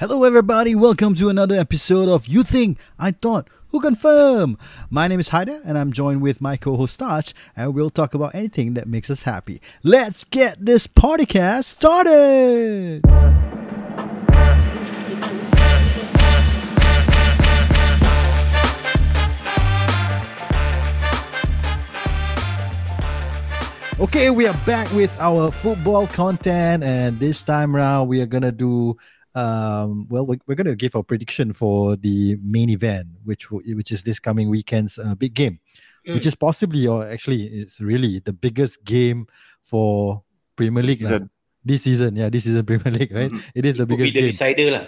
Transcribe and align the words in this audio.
Hello, 0.00 0.24
everybody. 0.24 0.74
Welcome 0.74 1.14
to 1.16 1.28
another 1.28 1.56
episode 1.56 2.08
of 2.08 2.26
You 2.26 2.42
Think 2.42 2.78
I 2.98 3.10
Thought 3.10 3.50
Who 3.68 3.82
Confirm. 3.82 4.56
My 4.88 5.06
name 5.06 5.20
is 5.20 5.28
Haida, 5.28 5.60
and 5.62 5.76
I'm 5.76 5.92
joined 5.92 6.22
with 6.22 6.40
my 6.40 6.56
co-host 6.56 6.98
Taj, 7.00 7.34
and 7.54 7.74
we'll 7.74 7.90
talk 7.90 8.14
about 8.14 8.34
anything 8.34 8.72
that 8.72 8.88
makes 8.88 9.10
us 9.10 9.24
happy. 9.24 9.60
Let's 9.82 10.24
get 10.24 10.64
this 10.64 10.86
podcast 10.86 11.64
started. 11.64 13.02
Okay, 24.00 24.30
we 24.30 24.46
are 24.46 24.56
back 24.64 24.90
with 24.94 25.14
our 25.20 25.50
football 25.50 26.06
content, 26.06 26.84
and 26.84 27.20
this 27.20 27.42
time 27.42 27.76
around 27.76 28.08
we 28.08 28.22
are 28.22 28.26
gonna 28.26 28.50
do 28.50 28.96
um, 29.34 30.06
well, 30.10 30.26
we're, 30.26 30.38
we're 30.46 30.54
going 30.54 30.66
to 30.66 30.76
give 30.76 30.96
our 30.96 31.02
prediction 31.02 31.52
for 31.52 31.96
the 31.96 32.36
main 32.42 32.70
event, 32.70 33.08
which 33.24 33.50
which 33.50 33.92
is 33.92 34.02
this 34.02 34.18
coming 34.18 34.48
weekend's 34.48 34.98
uh, 34.98 35.14
big 35.14 35.34
game, 35.34 35.60
mm. 36.06 36.14
which 36.14 36.26
is 36.26 36.34
possibly 36.34 36.86
or 36.86 37.06
actually 37.06 37.46
it's 37.46 37.80
really 37.80 38.18
the 38.20 38.32
biggest 38.32 38.82
game 38.84 39.26
for 39.62 40.22
Premier 40.56 40.82
League 40.82 40.98
season. 40.98 41.30
this 41.64 41.82
season. 41.82 42.16
Yeah, 42.16 42.28
this 42.28 42.44
season 42.44 42.66
Premier 42.66 42.92
League, 42.92 43.12
right? 43.12 43.30
Mm-hmm. 43.30 43.54
It 43.54 43.64
is 43.66 43.76
the 43.76 43.84
it 43.84 43.88
biggest. 43.88 44.14
Be 44.14 44.20
the 44.20 44.20
game. 44.20 44.30
decider 44.30 44.70
lah. 44.70 44.86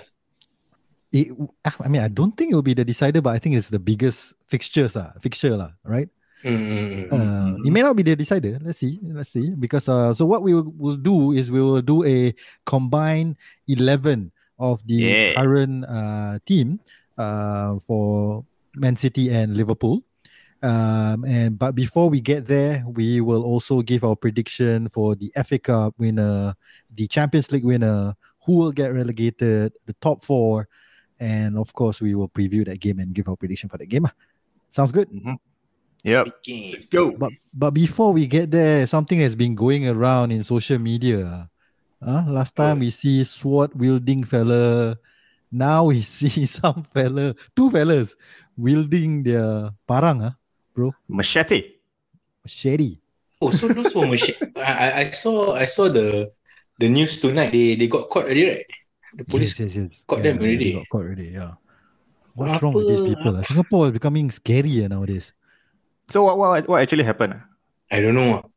It, 1.12 1.28
ah, 1.64 1.76
I 1.80 1.88
mean, 1.88 2.00
I 2.00 2.08
don't 2.08 2.32
think 2.32 2.52
it 2.52 2.54
will 2.54 2.62
be 2.62 2.74
the 2.74 2.84
decider, 2.84 3.20
but 3.20 3.30
I 3.30 3.38
think 3.38 3.56
it's 3.56 3.68
the 3.68 3.78
biggest 3.78 4.32
fixtures, 4.48 4.96
uh, 4.96 5.12
fixture, 5.20 5.56
lah, 5.56 5.72
right? 5.84 6.08
Mm-hmm. 6.44 7.14
Uh, 7.14 7.54
it 7.64 7.70
may 7.70 7.82
not 7.82 7.96
be 7.96 8.02
the 8.02 8.16
decider. 8.16 8.58
Let's 8.60 8.78
see. 8.78 8.98
Let's 9.02 9.30
see. 9.30 9.50
Because 9.50 9.88
uh, 9.88 10.12
so 10.14 10.26
what 10.26 10.42
we 10.42 10.54
will, 10.54 10.72
will 10.76 10.96
do 10.96 11.32
is 11.32 11.50
we 11.50 11.60
will 11.60 11.82
do 11.82 12.04
a 12.04 12.34
combined 12.64 13.36
eleven 13.68 14.32
of 14.58 14.84
the 14.86 14.94
yeah. 14.94 15.34
current 15.34 15.84
uh, 15.86 16.38
team 16.46 16.80
uh, 17.18 17.78
for 17.86 18.44
Man 18.74 18.96
City 18.96 19.30
and 19.30 19.56
Liverpool. 19.56 20.02
Um, 20.62 21.24
and 21.24 21.58
but 21.58 21.74
before 21.74 22.08
we 22.08 22.20
get 22.20 22.46
there, 22.46 22.84
we 22.86 23.20
will 23.20 23.42
also 23.42 23.82
give 23.82 24.04
our 24.04 24.14
prediction 24.14 24.88
for 24.88 25.16
the 25.16 25.32
FA 25.44 25.58
Cup 25.58 25.94
winner, 25.98 26.54
the 26.94 27.08
Champions 27.08 27.50
League 27.50 27.64
winner, 27.64 28.14
who 28.46 28.52
will 28.56 28.72
get 28.72 28.92
relegated, 28.92 29.72
the 29.86 29.94
top 30.00 30.22
four, 30.22 30.68
and 31.18 31.58
of 31.58 31.72
course 31.74 32.00
we 32.00 32.14
will 32.14 32.28
preview 32.28 32.64
that 32.64 32.78
game 32.78 33.00
and 33.00 33.12
give 33.12 33.28
our 33.28 33.36
prediction 33.36 33.68
for 33.68 33.78
that 33.78 33.88
game. 33.88 34.06
Sounds 34.70 34.92
good. 34.92 35.10
Mm-hmm. 35.10 35.34
Yep. 36.02 36.42
Let's 36.74 36.86
go. 36.90 37.14
But 37.14 37.32
but 37.54 37.70
before 37.70 38.12
we 38.12 38.26
get 38.26 38.50
there, 38.50 38.86
something 38.86 39.18
has 39.22 39.34
been 39.34 39.54
going 39.54 39.86
around 39.86 40.34
in 40.34 40.42
social 40.42 40.78
media. 40.78 41.48
Uh, 42.02 42.26
last 42.26 42.58
time 42.58 42.78
oh. 42.78 42.80
we 42.82 42.90
see 42.90 43.22
sword 43.22 43.70
wielding 43.78 44.26
fella. 44.26 44.98
Now 45.50 45.94
we 45.94 46.02
see 46.06 46.46
some 46.46 46.82
fella, 46.90 47.34
two 47.54 47.70
fellas 47.70 48.16
wielding 48.58 49.22
their 49.22 49.70
parang, 49.86 50.20
huh, 50.26 50.34
bro. 50.74 50.90
Machete. 51.06 51.78
Machete. 52.42 52.98
Oh, 53.40 53.50
so 53.50 53.68
those 53.68 53.94
were 53.94 54.06
machete. 54.06 54.42
I, 54.58 55.06
I 55.06 55.10
saw 55.10 55.54
I 55.54 55.66
saw 55.66 55.86
the 55.86 56.34
the 56.82 56.88
news 56.90 57.22
tonight. 57.22 57.54
They 57.54 57.78
they 57.78 57.86
got 57.86 58.10
caught 58.10 58.26
already, 58.26 58.50
right? 58.50 58.66
The 59.14 59.24
police 59.24 59.54
yes, 59.54 59.76
yes, 59.76 59.86
yes. 59.86 60.02
caught 60.02 60.24
yeah, 60.26 60.34
them 60.34 60.42
already. 60.42 60.74
They 60.74 60.78
got 60.82 60.88
caught 60.90 61.06
already, 61.06 61.30
yeah. 61.30 61.54
What's 62.34 62.58
Apa? 62.58 62.64
wrong 62.64 62.74
with 62.74 62.88
these 62.88 63.04
people? 63.04 63.36
Uh? 63.36 63.42
Singapore 63.44 63.86
is 63.86 63.92
becoming 63.92 64.30
scary 64.32 64.82
uh, 64.82 64.88
nowadays. 64.88 65.30
So 66.10 66.24
what, 66.24 66.38
what 66.38 66.68
what 66.68 66.82
actually 66.82 67.04
happened? 67.04 67.40
I 67.90 68.00
don't 68.00 68.14
know. 68.14 68.50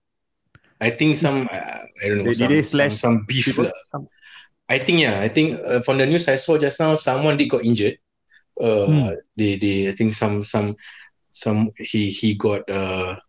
I 0.81 0.89
think 0.89 1.17
some 1.17 1.47
uh, 1.51 1.83
I 2.03 2.05
don't 2.07 2.23
know. 2.23 2.31
Did, 2.31 2.37
some, 2.37 2.49
did 2.49 2.65
some, 2.65 2.91
some 2.91 3.15
beef 3.27 3.57
lah. 3.57 3.71
Some... 3.91 4.07
I 4.67 4.79
think 4.79 4.99
yeah. 4.99 5.21
I 5.21 5.29
think 5.29 5.59
uh, 5.63 5.79
from 5.81 5.99
the 5.99 6.05
news 6.05 6.27
I 6.27 6.35
saw 6.35 6.57
just 6.57 6.79
now, 6.79 6.95
someone 6.95 7.37
did 7.37 7.49
got 7.49 7.63
injured. 7.63 7.97
Uh, 8.59 8.87
hmm. 8.87 9.09
they 9.35 9.59
they 9.59 9.87
I 9.87 9.93
think 9.93 10.15
some 10.15 10.43
some 10.43 10.75
some 11.31 11.71
he 11.77 12.09
he 12.09 12.35
got 12.35 12.63
uh 12.71 13.19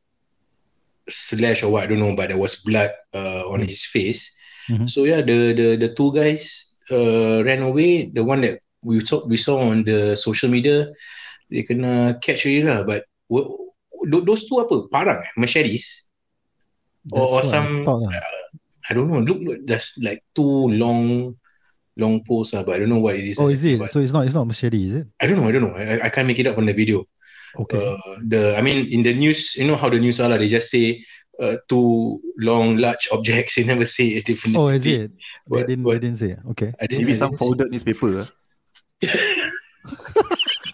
slash 1.10 1.62
or 1.62 1.70
what 1.70 1.84
I 1.84 1.86
don't 1.86 2.00
know, 2.00 2.14
but 2.14 2.30
there 2.30 2.38
was 2.38 2.62
blood 2.62 2.94
uh 3.14 3.46
on 3.46 3.60
hmm. 3.62 3.70
his 3.70 3.84
face. 3.84 4.34
Mm-hmm. 4.70 4.86
So 4.86 5.04
yeah, 5.04 5.22
the 5.22 5.54
the 5.54 5.68
the 5.76 5.90
two 5.94 6.10
guys 6.14 6.74
uh 6.90 7.42
ran 7.46 7.62
away. 7.62 8.10
The 8.10 8.22
one 8.22 8.42
that 8.42 8.62
we 8.82 9.04
saw 9.04 9.26
we 9.26 9.36
saw 9.36 9.62
on 9.70 9.82
the 9.82 10.14
social 10.14 10.50
media, 10.50 10.90
they 11.50 11.62
kena 11.62 12.18
catch 12.22 12.46
really 12.46 12.66
lah. 12.66 12.82
But 12.82 13.06
those 14.06 14.46
two 14.46 14.62
apa? 14.62 14.86
Parang 14.88 15.18
eh? 15.20 15.30
Machetes 15.36 16.06
or, 17.12 17.40
or 17.40 17.42
some 17.42 17.86
I, 17.88 17.92
uh, 17.92 18.10
I 18.90 18.94
don't 18.94 19.10
know. 19.10 19.20
Look, 19.20 19.38
look, 19.42 19.64
just 19.66 20.02
like 20.02 20.22
two 20.34 20.70
long, 20.70 21.36
long 21.96 22.22
posts, 22.24 22.54
uh, 22.54 22.62
but 22.62 22.76
I 22.76 22.78
don't 22.80 22.88
know 22.88 22.98
what 22.98 23.16
it 23.16 23.24
is. 23.24 23.38
Oh, 23.38 23.48
is 23.48 23.64
it? 23.64 23.90
So 23.90 24.00
it's 24.00 24.12
not. 24.12 24.24
It's 24.24 24.34
not 24.34 24.46
machete, 24.46 24.88
is 24.88 24.94
it? 24.96 25.06
I 25.20 25.26
don't 25.26 25.40
know. 25.40 25.48
I 25.48 25.52
don't 25.52 25.62
know. 25.62 25.74
I, 25.74 26.06
I 26.06 26.08
can't 26.08 26.26
make 26.26 26.38
it 26.38 26.46
up 26.46 26.54
from 26.54 26.66
the 26.66 26.72
video. 26.72 27.06
Okay. 27.58 27.78
Uh, 27.78 28.16
the 28.22 28.56
I 28.56 28.62
mean, 28.62 28.86
in 28.92 29.02
the 29.02 29.14
news, 29.14 29.56
you 29.56 29.66
know 29.66 29.76
how 29.76 29.88
the 29.88 29.98
news 29.98 30.20
are. 30.20 30.28
Like, 30.28 30.40
they 30.40 30.48
just 30.48 30.70
say 30.70 31.02
uh, 31.40 31.56
two 31.68 32.20
long, 32.38 32.76
large 32.76 33.08
objects. 33.12 33.56
They 33.56 33.64
never 33.64 33.86
say 33.86 34.08
it 34.08 34.26
differently. 34.26 34.60
Oh, 34.60 34.68
is 34.68 34.86
it? 34.86 35.12
But, 35.46 35.66
they 35.66 35.74
didn't. 35.74 35.84
But, 35.84 35.92
they 35.92 35.98
didn't 35.98 36.18
say. 36.18 36.36
Okay. 36.50 36.74
I 36.80 36.86
didn't, 36.86 37.02
Maybe 37.02 37.12
I 37.12 37.16
some 37.16 37.30
didn't 37.30 37.38
folded 37.38 37.70
newspaper. 37.70 38.28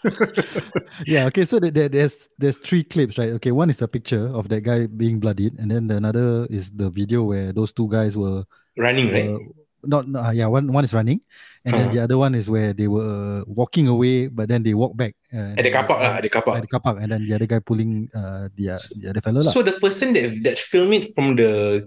yeah. 1.07 1.27
Okay. 1.27 1.45
So 1.45 1.59
there, 1.59 1.89
there's 1.89 2.29
there's 2.39 2.59
three 2.59 2.85
clips, 2.85 3.19
right? 3.19 3.31
Okay. 3.39 3.53
One 3.53 3.71
is 3.71 3.83
a 3.83 3.89
picture 3.89 4.29
of 4.29 4.49
that 4.49 4.63
guy 4.63 4.87
being 4.87 5.21
bloodied, 5.21 5.59
and 5.59 5.71
then 5.71 5.87
the 5.87 5.97
another 5.97 6.47
is 6.51 6.71
the 6.71 6.91
video 6.91 7.23
where 7.23 7.53
those 7.53 7.73
two 7.73 7.89
guys 7.89 8.17
were 8.17 8.45
running, 8.77 9.09
were, 9.09 9.15
right? 9.15 9.41
Not 9.85 10.07
uh, 10.15 10.31
yeah. 10.31 10.47
One 10.47 10.73
one 10.73 10.85
is 10.85 10.95
running, 10.95 11.21
and 11.65 11.75
uh-huh. 11.75 11.85
then 11.85 11.95
the 11.95 12.01
other 12.03 12.19
one 12.19 12.35
is 12.35 12.51
where 12.51 12.73
they 12.73 12.87
were 12.87 13.43
walking 13.47 13.89
away, 13.89 14.29
but 14.29 14.49
then 14.49 14.63
they 14.63 14.75
walk 14.75 14.97
back. 14.97 15.15
Uh, 15.35 15.59
at 15.59 15.65
the 15.67 15.73
car 15.75 15.87
park 15.87 16.01
lah. 16.03 16.19
At 16.19 16.23
the 16.23 16.31
car 16.31 16.43
park. 16.43 16.57
At 16.59 16.63
the 16.63 16.73
car 16.73 16.81
park, 16.81 16.99
and 17.03 17.11
then 17.11 17.27
the 17.27 17.35
other 17.35 17.47
guy 17.47 17.59
pulling 17.59 18.11
uh 18.15 18.49
the 18.55 18.79
uh, 18.79 18.83
the 19.03 19.11
other 19.11 19.23
fellow 19.23 19.43
lah. 19.43 19.51
So 19.51 19.63
the 19.63 19.79
person 19.83 20.15
that 20.15 20.43
that 20.47 20.59
filmed 20.59 20.95
it 20.95 21.15
from 21.15 21.35
the 21.35 21.87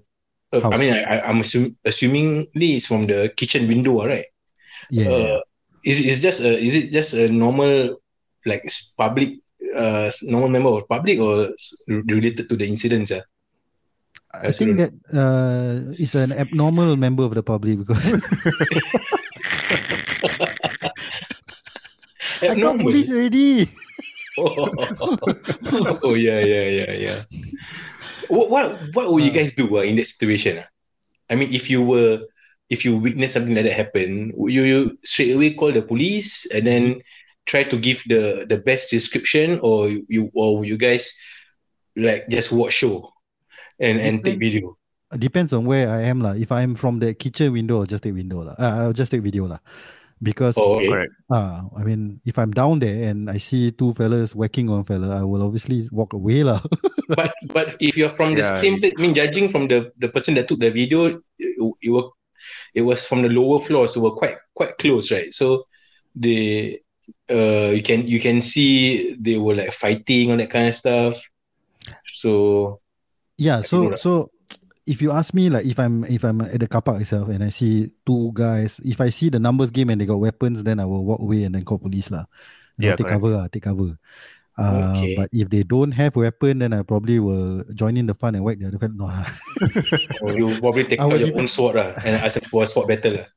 uh, 0.54 0.70
I 0.70 0.78
mean, 0.78 0.94
I, 0.94 1.20
I'm 1.22 1.42
assuming 1.42 1.76
assuming 1.86 2.48
this 2.54 2.84
is 2.84 2.88
from 2.88 3.08
the 3.08 3.32
kitchen 3.36 3.68
window, 3.68 4.06
right? 4.06 4.26
Yeah. 4.90 5.10
Uh, 5.10 5.40
is 5.86 6.02
is 6.02 6.22
just 6.22 6.42
a 6.42 6.58
is 6.58 6.76
it 6.76 6.92
just 6.92 7.14
a 7.14 7.30
normal 7.30 8.02
like 8.46 8.70
public 8.98 9.42
uh 9.76 10.10
normal 10.24 10.50
member 10.50 10.70
of 10.70 10.88
public 10.88 11.20
or 11.20 11.50
related 11.88 12.48
to 12.48 12.56
the 12.56 12.66
incidents 12.66 13.12
uh? 13.12 13.22
I, 14.34 14.48
I 14.48 14.52
think 14.52 14.78
that 14.78 14.94
uh 15.14 15.92
is 15.98 16.16
an 16.16 16.32
abnormal 16.32 16.96
member 16.96 17.24
of 17.24 17.34
the 17.36 17.44
public 17.44 17.80
because 17.80 18.04
I 22.42 22.56
got 22.60 22.80
police 22.80 23.12
already. 23.12 23.70
oh, 24.38 24.70
oh 26.04 26.14
yeah 26.14 26.40
yeah 26.44 26.68
yeah 26.68 26.92
yeah. 26.92 27.20
What 28.28 28.50
what 28.50 28.66
what 28.94 29.06
would 29.14 29.24
you 29.24 29.32
uh. 29.32 29.38
guys 29.40 29.54
do 29.54 29.70
uh, 29.78 29.86
in 29.86 29.96
that 29.98 30.08
situation? 30.08 30.60
Uh? 30.60 30.68
I 31.30 31.36
mean, 31.36 31.54
if 31.54 31.70
you 31.70 31.82
were 31.82 32.22
if 32.70 32.84
you 32.84 32.98
witness 32.98 33.34
something 33.34 33.54
like 33.56 33.66
that 33.66 33.78
happen, 33.78 34.34
would 34.36 34.52
you, 34.52 34.64
you 34.64 34.80
straight 35.04 35.36
away 35.36 35.54
call 35.54 35.72
the 35.72 35.82
police 35.82 36.46
and 36.50 36.66
then 36.66 37.02
try 37.46 37.64
to 37.64 37.78
give 37.78 38.04
the 38.10 38.46
the 38.50 38.58
best 38.58 38.90
description 38.90 39.60
or 39.62 39.90
you 39.90 40.32
or 40.34 40.66
you 40.66 40.78
guys 40.78 41.14
like 41.96 42.28
just 42.30 42.52
watch 42.52 42.74
show 42.74 43.10
and 43.80 44.00
and 44.00 44.26
take 44.26 44.40
video. 44.40 44.78
Depends 45.16 45.54
on 45.54 45.66
where 45.66 45.90
i 45.90 46.02
am 46.02 46.20
lah. 46.20 46.34
If 46.34 46.52
i'm 46.52 46.76
from 46.76 47.00
the 47.00 47.14
kitchen 47.14 47.54
window 47.54 47.80
i'll 47.80 47.90
just 47.90 48.04
take 48.04 48.14
window 48.14 48.44
lah. 48.44 48.56
Uh, 48.58 48.90
i'll 48.90 48.98
just 48.98 49.12
take 49.12 49.22
video 49.22 49.48
lah. 49.48 49.62
Because 50.24 50.56
oh, 50.58 50.80
okay. 50.80 51.06
uh, 51.30 51.68
i 51.76 51.84
mean 51.84 52.20
if 52.26 52.40
i'm 52.40 52.50
down 52.50 52.80
there 52.80 53.12
and 53.12 53.30
i 53.30 53.38
see 53.38 53.70
two 53.72 53.92
fellas 53.94 54.34
whacking 54.34 54.72
on 54.72 54.84
fella 54.88 55.20
i 55.20 55.24
will 55.24 55.44
obviously 55.44 55.88
walk 55.92 56.14
away 56.14 56.44
lah. 56.44 56.60
But 57.06 57.38
but 57.54 57.78
if 57.78 57.94
you're 57.94 58.10
from 58.10 58.34
the 58.34 58.42
yeah. 58.42 58.58
same 58.58 58.82
place 58.82 58.98
i 58.98 59.02
mean 59.02 59.14
judging 59.14 59.46
from 59.46 59.70
the 59.70 59.94
the 60.02 60.10
person 60.10 60.34
that 60.42 60.50
took 60.50 60.58
the 60.58 60.74
video 60.74 61.22
it, 61.38 61.92
was 61.94 62.10
it 62.74 62.82
was 62.82 63.06
from 63.06 63.22
the 63.22 63.30
lower 63.30 63.62
floor 63.62 63.86
so 63.86 64.02
we're 64.02 64.18
quite 64.18 64.42
quite 64.58 64.74
close 64.82 65.14
right? 65.14 65.30
So 65.30 65.70
they 66.16 66.82
uh 67.30 67.72
you 67.74 67.82
can 67.82 68.08
you 68.08 68.20
can 68.20 68.42
see 68.42 69.16
they 69.20 69.38
were 69.38 69.56
like 69.56 69.74
fighting 69.74 70.32
on 70.32 70.38
that 70.38 70.50
kind 70.50 70.70
of 70.70 70.76
stuff. 70.76 71.22
So 72.06 72.82
yeah 73.38 73.62
so 73.62 73.96
so 73.96 74.32
if 74.86 75.02
you 75.02 75.12
ask 75.12 75.34
me 75.34 75.50
like 75.50 75.66
if 75.66 75.80
i'm 75.80 76.04
if 76.06 76.24
i'm 76.24 76.42
at 76.42 76.60
the 76.60 76.68
car 76.68 76.82
park 76.82 77.02
itself 77.02 77.28
and 77.30 77.44
i 77.44 77.50
see 77.50 77.90
two 78.06 78.32
guys 78.34 78.80
if 78.86 79.02
i 79.02 79.10
see 79.10 79.30
the 79.30 79.40
numbers 79.40 79.72
game 79.72 79.90
and 79.90 80.00
they 80.00 80.06
got 80.06 80.22
weapons 80.22 80.64
then 80.64 80.80
i 80.80 80.86
will 80.86 81.04
walk 81.04 81.20
away 81.20 81.44
and 81.44 81.56
then 81.56 81.64
call 81.64 81.80
police 81.80 82.10
lah. 82.12 82.26
Yeah 82.78 82.96
take 82.96 83.08
cover 83.08 83.30
lah 83.30 83.48
take 83.48 83.64
cover. 83.64 83.98
Uh, 84.56 84.96
okay. 84.96 85.16
but 85.20 85.28
if 85.36 85.52
they 85.52 85.64
don't 85.64 85.92
have 85.92 86.16
weapon 86.16 86.60
then 86.60 86.72
i 86.72 86.80
probably 86.82 87.20
will 87.20 87.60
join 87.76 87.98
in 87.98 88.08
the 88.08 88.16
fun 88.16 88.36
and 88.36 88.44
whack 88.44 88.56
the 88.56 88.68
other 88.68 88.80
fellow 88.80 88.96
no 88.96 89.12
oh, 90.24 90.32
you 90.32 90.48
probably 90.64 90.88
take 90.88 91.00
out 91.00 91.12
your 91.20 91.36
own 91.36 91.44
sword 91.44 91.76
lah 91.76 91.92
and 92.08 92.16
ask 92.16 92.40
for 92.48 92.64
a 92.64 92.68
sword 92.68 92.88
battle 92.88 93.20
lah 93.20 93.28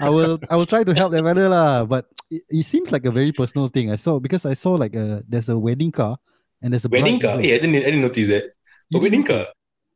I 0.00 0.08
will 0.08 0.38
I 0.50 0.56
will 0.56 0.66
try 0.66 0.84
to 0.84 0.94
help 0.94 1.12
that 1.12 1.22
fellow 1.22 1.48
lah. 1.48 1.84
But 1.84 2.06
it, 2.30 2.42
it, 2.48 2.64
seems 2.64 2.92
like 2.92 3.04
a 3.04 3.10
very 3.10 3.32
personal 3.32 3.68
thing. 3.68 3.90
I 3.90 3.96
saw 3.96 4.18
because 4.18 4.46
I 4.46 4.54
saw 4.54 4.72
like 4.72 4.94
a 4.94 5.22
there's 5.28 5.48
a 5.48 5.58
wedding 5.58 5.92
car 5.92 6.18
and 6.62 6.72
there's 6.72 6.84
a 6.84 6.88
wedding 6.88 7.20
car. 7.20 7.40
Hey, 7.40 7.54
I 7.54 7.58
didn't 7.58 7.76
I 7.76 7.90
didn't 7.90 8.02
notice 8.02 8.28
that. 8.28 8.44
A 8.94 8.98
wedding 8.98 9.24
car. 9.24 9.46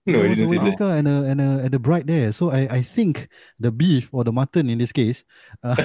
No, 0.06 0.20
there 0.20 0.30
was 0.30 0.40
a 0.40 0.46
wedding 0.46 0.76
car 0.76 0.96
and 0.96 1.08
a 1.08 1.24
and 1.24 1.40
a 1.40 1.60
and 1.64 1.74
a 1.74 1.78
bride 1.78 2.06
there. 2.06 2.32
So 2.32 2.50
I 2.50 2.68
I 2.70 2.82
think 2.82 3.28
the 3.58 3.72
beef 3.72 4.08
or 4.12 4.24
the 4.24 4.32
mutton 4.32 4.70
in 4.70 4.78
this 4.78 4.92
case. 4.92 5.24
Uh, 5.62 5.76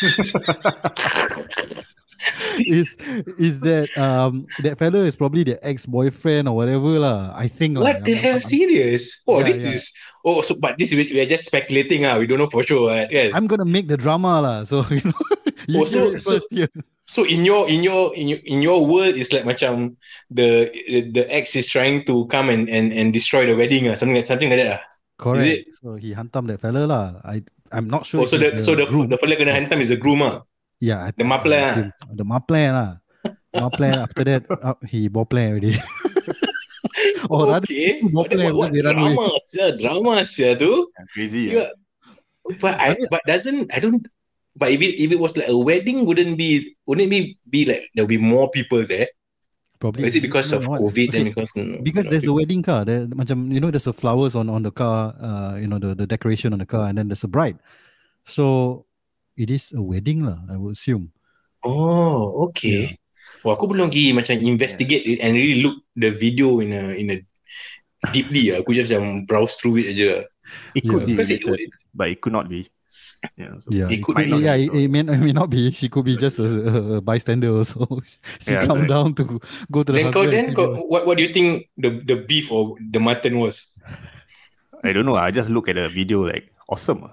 is 2.68 2.96
is 3.40 3.60
that 3.60 3.88
um 3.96 4.44
that 4.62 4.76
fellow 4.78 5.00
is 5.04 5.16
probably 5.16 5.44
the 5.44 5.56
ex-boyfriend 5.64 6.48
or 6.48 6.54
whatever 6.56 6.98
lah. 7.00 7.32
I 7.34 7.48
think. 7.48 7.78
What 7.80 8.04
the 8.04 8.12
I'm- 8.14 8.22
hell? 8.22 8.38
I'm- 8.40 8.44
Serious? 8.44 9.22
Oh, 9.26 9.40
Yeah, 9.40 9.46
this 9.48 9.60
yeah. 9.64 9.72
is. 9.76 9.82
Oh, 10.24 10.42
so 10.44 10.54
but 10.54 10.76
this 10.76 10.92
we 10.92 11.08
we 11.12 11.20
are 11.24 11.28
just 11.28 11.48
speculating. 11.48 12.04
Ah, 12.04 12.20
we 12.20 12.26
don't 12.28 12.36
know 12.38 12.50
for 12.52 12.60
sure. 12.62 12.88
Right? 12.92 13.08
Yeah. 13.08 13.32
I'm 13.32 13.46
gonna 13.48 13.64
make 13.68 13.88
the 13.88 13.96
drama 13.96 14.40
lah. 14.44 14.56
So 14.68 14.84
you 14.92 15.00
know, 15.04 15.22
you 15.68 15.80
Oh, 15.80 15.88
so- 15.88 16.16
so- 16.20 16.44
So 17.10 17.26
in 17.26 17.42
your 17.42 17.66
in 17.66 17.82
your 17.82 18.14
in 18.14 18.30
your 18.30 18.38
in 18.46 18.62
your 18.62 18.86
world, 18.86 19.18
it's 19.18 19.34
like 19.34 19.42
macam 19.42 19.98
the 20.30 20.70
the 21.10 21.26
ex 21.26 21.58
is 21.58 21.66
trying 21.66 22.06
to 22.06 22.22
come 22.30 22.46
and 22.54 22.70
and, 22.70 22.94
and 22.94 23.10
destroy 23.10 23.50
the 23.50 23.58
wedding. 23.58 23.90
or 23.90 23.98
something 23.98 24.14
like 24.14 24.30
something 24.30 24.46
like 24.46 24.62
that. 24.62 24.78
Ah. 24.78 24.82
Correct. 25.18 25.74
So 25.82 25.98
he 25.98 26.14
hantam 26.14 26.46
that 26.46 26.62
fella 26.62 26.86
lah. 26.86 27.18
I 27.26 27.42
I'm 27.74 27.90
not 27.90 28.06
sure. 28.06 28.22
Oh, 28.22 28.30
so 28.30 28.38
if 28.38 28.54
the 28.54 28.62
so 28.62 28.78
the 28.78 28.86
groom. 28.86 29.10
the 29.10 29.18
fella 29.18 29.34
kena 29.34 29.50
hantam 29.50 29.82
is 29.82 29.90
the 29.90 29.98
groom. 29.98 30.22
Ah. 30.80 30.88
yeah 30.88 30.98
I- 31.06 31.14
the 31.16 31.24
I 31.24 31.28
maple 31.28 31.52
lah. 31.52 31.70
assume. 31.76 31.90
The 32.16 32.24
maple 32.24 32.64
lah. 32.72 32.90
Maple 33.52 33.90
after 34.00 34.24
that 34.24 34.42
uh, 34.64 34.74
he 34.88 35.08
bople 35.12 35.36
already. 35.44 35.76
or 37.30 37.46
rather 37.52 37.66
okay. 37.68 38.00
what- 38.08 38.32
What, 38.32 38.38
what, 38.38 38.54
what 38.56 38.68
they 38.72 38.80
run 38.82 38.96
away. 38.98 39.14
drama? 39.14 39.26
Sia, 39.48 39.66
drama 39.76 40.12
sia 40.26 40.56
tu. 40.56 40.88
Crazy. 41.12 41.52
Yeah. 41.54 41.70
But 42.58 42.80
I 42.80 42.96
but 43.12 43.20
doesn't 43.28 43.70
I 43.74 43.78
don't. 43.78 44.02
But 44.56 44.74
if 44.74 44.80
it 44.82 44.98
if 44.98 45.12
it 45.14 45.20
was 45.20 45.36
like 45.38 45.46
a 45.46 45.54
wedding, 45.56 46.02
wouldn't 46.08 46.34
be 46.40 46.74
wouldn't 46.88 47.06
it 47.06 47.12
be 47.12 47.20
be 47.46 47.60
like 47.68 47.86
there'll 47.94 48.10
be 48.10 48.18
more 48.18 48.50
people 48.50 48.82
there? 48.82 49.06
probably 49.78 50.04
Or 50.04 50.06
is 50.10 50.16
it 50.18 50.20
because 50.26 50.50
you 50.50 50.58
of 50.58 50.64
know 50.66 50.76
what? 50.76 50.80
COVID? 50.90 51.08
Okay, 51.08 51.22
Then 51.22 51.24
because 51.30 51.52
because 51.54 52.04
you 52.04 52.10
know, 52.10 52.10
there's 52.10 52.26
a 52.28 52.34
wedding 52.34 52.60
car 52.60 52.82
there 52.84 53.06
macam 53.14 53.48
you 53.54 53.60
know 53.62 53.70
there's 53.70 53.86
a 53.86 53.94
flowers 53.94 54.34
on 54.34 54.50
on 54.50 54.60
the 54.66 54.74
car 54.74 55.14
uh 55.22 55.54
you 55.56 55.64
know 55.70 55.78
the 55.78 55.94
the 55.94 56.04
decoration 56.04 56.52
on 56.52 56.58
the 56.60 56.66
car 56.68 56.84
and 56.90 56.98
then 57.00 57.06
there's 57.08 57.24
a 57.24 57.30
bride 57.30 57.56
so 58.28 58.84
it 59.40 59.48
is 59.48 59.72
a 59.72 59.80
wedding 59.80 60.20
lah 60.28 60.36
i 60.52 60.56
would 60.60 60.76
assume 60.76 61.08
Oh, 61.60 62.48
okay. 62.48 62.96
Wah, 63.44 63.56
aku 63.56 63.68
belum 63.68 63.88
pergi 63.92 64.12
macam 64.16 64.36
investigate 64.40 65.04
it 65.04 65.18
and 65.20 65.36
really 65.36 65.60
look 65.60 65.80
the 65.96 66.08
video 66.12 66.60
in 66.64 66.72
a 66.72 66.82
in 66.96 67.06
a 67.12 67.16
deeply. 68.12 68.52
ah. 68.52 68.60
Aku 68.64 68.72
just 68.72 68.92
macam 68.92 69.28
browse 69.28 69.56
through 69.60 69.80
it 69.84 69.92
aja. 69.96 70.24
It 70.72 70.88
could 70.88 71.04
be 71.04 71.16
Because 71.16 71.30
it, 71.30 71.44
related, 71.44 71.70
but 71.92 72.08
it 72.08 72.20
could 72.20 72.32
not 72.32 72.48
be. 72.48 72.68
Yeah. 73.36 73.60
So 73.60 73.68
yeah 73.68 73.92
It 73.92 74.00
it 74.00 74.02
could 74.02 74.16
could 74.16 74.24
be 74.24 74.32
be, 74.32 74.48
yeah 74.48 74.56
not 74.56 74.64
it, 74.64 74.72
it 74.72 74.88
may, 74.88 75.00
it 75.04 75.20
may 75.20 75.32
not 75.36 75.48
be 75.52 75.68
she 75.76 75.92
could 75.92 76.08
be 76.08 76.16
just 76.16 76.40
a, 76.40 76.96
a 76.96 77.00
bystander 77.04 77.52
also 77.52 77.84
she 78.40 78.56
Yeah, 78.56 78.64
come 78.64 78.88
correct. 78.88 78.88
down 78.88 79.12
to 79.20 79.36
go 79.68 79.84
to 79.84 79.92
the 79.92 80.00
then 80.00 80.08
kau 80.12 80.24
then 80.24 80.48
and 80.48 80.56
kau, 80.56 80.72
what 80.88 81.04
what 81.04 81.16
do 81.20 81.22
you 81.24 81.32
think 81.32 81.68
the 81.76 82.00
the 82.04 82.16
beef 82.16 82.48
or 82.48 82.80
the 82.80 82.96
mutton 83.00 83.36
was? 83.36 83.68
I 84.82 84.92
don't 84.92 85.04
know. 85.04 85.16
I 85.16 85.30
just 85.30 85.48
look 85.50 85.68
at 85.68 85.76
the 85.76 85.88
video 85.88 86.24
like 86.24 86.52
awesome. 86.68 87.12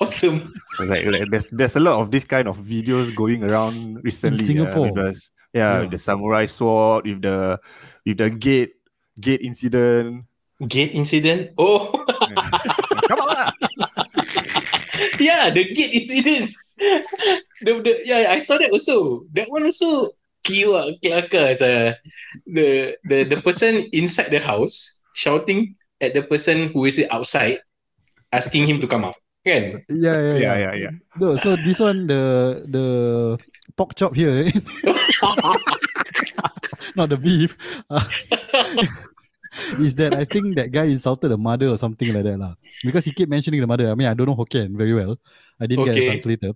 Awesome. 0.00 0.48
Like, 0.80 1.04
like 1.04 1.28
there's 1.28 1.52
there's 1.52 1.76
a 1.76 1.82
lot 1.84 2.00
of 2.00 2.08
this 2.08 2.24
kind 2.24 2.48
of 2.48 2.56
videos 2.56 3.12
going 3.12 3.44
around 3.44 4.00
recently. 4.00 4.44
ah, 4.44 4.48
Singapore. 4.48 4.86
with 4.88 4.96
the, 4.96 5.08
yeah, 5.52 5.60
Yeah. 5.60 5.80
with 5.84 5.90
the 5.92 6.00
samurai 6.00 6.46
sword, 6.48 7.04
with 7.04 7.20
the 7.20 7.60
with 8.08 8.16
the 8.16 8.28
gate 8.32 8.80
gate 9.20 9.44
incident. 9.44 10.24
Gate 10.64 10.92
incident. 10.96 11.52
Oh, 11.60 11.92
Come 13.08 13.20
on, 13.20 13.28
lah. 13.28 13.48
yeah, 15.20 15.48
the 15.52 15.68
gate 15.72 15.92
incidents. 15.92 16.56
the, 17.60 17.80
the 17.84 17.92
yeah, 18.04 18.32
I 18.32 18.40
saw 18.40 18.56
that 18.56 18.72
also. 18.72 19.24
That 19.36 19.48
one 19.52 19.64
also 19.68 20.16
kiwa 20.48 20.96
kelakar 21.04 21.52
saya. 21.56 22.00
The 22.48 22.96
the 23.04 23.24
the 23.28 23.38
person 23.44 23.84
inside 23.92 24.32
the 24.32 24.40
house 24.40 24.96
shouting 25.12 25.76
at 26.00 26.16
the 26.16 26.24
person 26.24 26.72
who 26.72 26.88
is 26.88 26.96
outside, 27.12 27.60
asking 28.32 28.64
him 28.64 28.80
to 28.80 28.88
come 28.88 29.04
out. 29.04 29.16
Kan? 29.40 29.80
yeah 29.88 30.16
yeah 30.20 30.20
yeah, 30.20 30.36
yeah, 30.36 30.56
yeah, 30.60 30.74
yeah. 30.76 30.92
No, 31.16 31.32
so 31.40 31.56
this 31.56 31.80
one 31.80 32.04
the 32.04 32.60
the 32.68 32.86
pork 33.72 33.96
chop 33.96 34.12
here 34.12 34.52
not 36.96 37.08
the 37.08 37.16
beef 37.16 37.56
uh, 37.88 38.04
is 39.80 39.94
that 39.96 40.14
I 40.14 40.24
think 40.24 40.56
that 40.56 40.70
guy 40.72 40.84
insulted 40.92 41.30
the 41.30 41.38
mother 41.38 41.68
or 41.68 41.78
something 41.78 42.12
like 42.12 42.24
that 42.24 42.38
lah. 42.38 42.54
Because 42.84 43.04
he 43.04 43.12
keep 43.12 43.28
mentioning 43.28 43.60
the 43.60 43.66
mother. 43.66 43.90
I 43.90 43.94
mean, 43.94 44.08
I 44.08 44.14
don't 44.14 44.26
know 44.26 44.36
Hokkien 44.36 44.76
very 44.76 44.94
well. 44.94 45.18
I 45.60 45.66
didn't 45.66 45.84
get 45.84 45.96
a 45.96 46.00
Okay. 46.00 46.08
translator. 46.08 46.52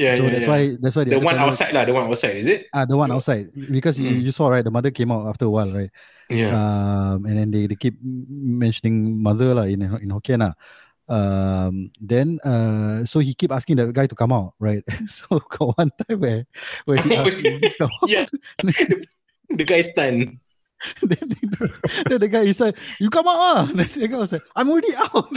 Yeah, 0.00 0.16
so 0.16 0.24
yeah, 0.24 0.30
that's 0.32 0.48
yeah. 0.48 0.50
why 0.50 0.60
that's 0.80 0.96
why 0.96 1.04
the 1.04 1.16
other 1.16 1.24
one 1.24 1.36
outside 1.38 1.72
lah. 1.76 1.84
The 1.84 1.92
one 1.94 2.08
outside 2.08 2.36
is 2.40 2.48
it? 2.48 2.66
Ah, 2.72 2.88
the 2.88 2.96
one 2.96 3.12
outside. 3.12 3.52
Because 3.52 4.00
you, 4.00 4.08
Mm. 4.08 4.24
you 4.24 4.32
saw 4.32 4.48
right, 4.48 4.64
the 4.64 4.72
mother 4.72 4.90
came 4.90 5.12
out 5.12 5.28
after 5.28 5.44
a 5.46 5.52
while, 5.52 5.68
right? 5.70 5.92
Yeah. 6.32 6.56
Um, 6.56 7.28
and 7.28 7.36
then 7.36 7.48
they, 7.52 7.68
they 7.68 7.76
keep 7.76 8.00
mentioning 8.02 9.20
mother 9.20 9.52
lah 9.52 9.68
in 9.68 9.84
in 9.84 10.08
Hokkien 10.10 10.40
lah. 10.40 10.56
Um, 11.12 11.92
then 12.00 12.40
uh, 12.40 13.04
so 13.04 13.18
he 13.20 13.34
keep 13.34 13.52
asking 13.52 13.76
the 13.76 13.92
guy 13.92 14.06
to 14.06 14.14
come 14.14 14.32
out, 14.32 14.54
right? 14.58 14.82
so 15.06 15.40
got 15.50 15.76
one 15.76 15.90
time 16.08 16.20
where 16.20 16.46
where 16.86 17.02
he 17.02 17.14
asked 17.14 17.36
him 17.36 17.60
to 17.60 17.70
come 17.76 17.90
out, 18.02 18.08
yeah. 18.08 18.26
the 19.50 19.64
guy 19.64 19.82
stunned. 19.82 20.40
then, 21.02 21.28
then 22.08 22.20
the 22.20 22.28
guy 22.28 22.42
inside, 22.42 22.76
you 22.98 23.10
come 23.10 23.28
out 23.28 23.36
ah. 23.36 23.70
Then 23.74 23.88
the 23.94 24.08
guy 24.08 24.16
was 24.16 24.32
like, 24.32 24.42
I'm 24.56 24.70
already 24.70 24.94
out. 24.96 25.28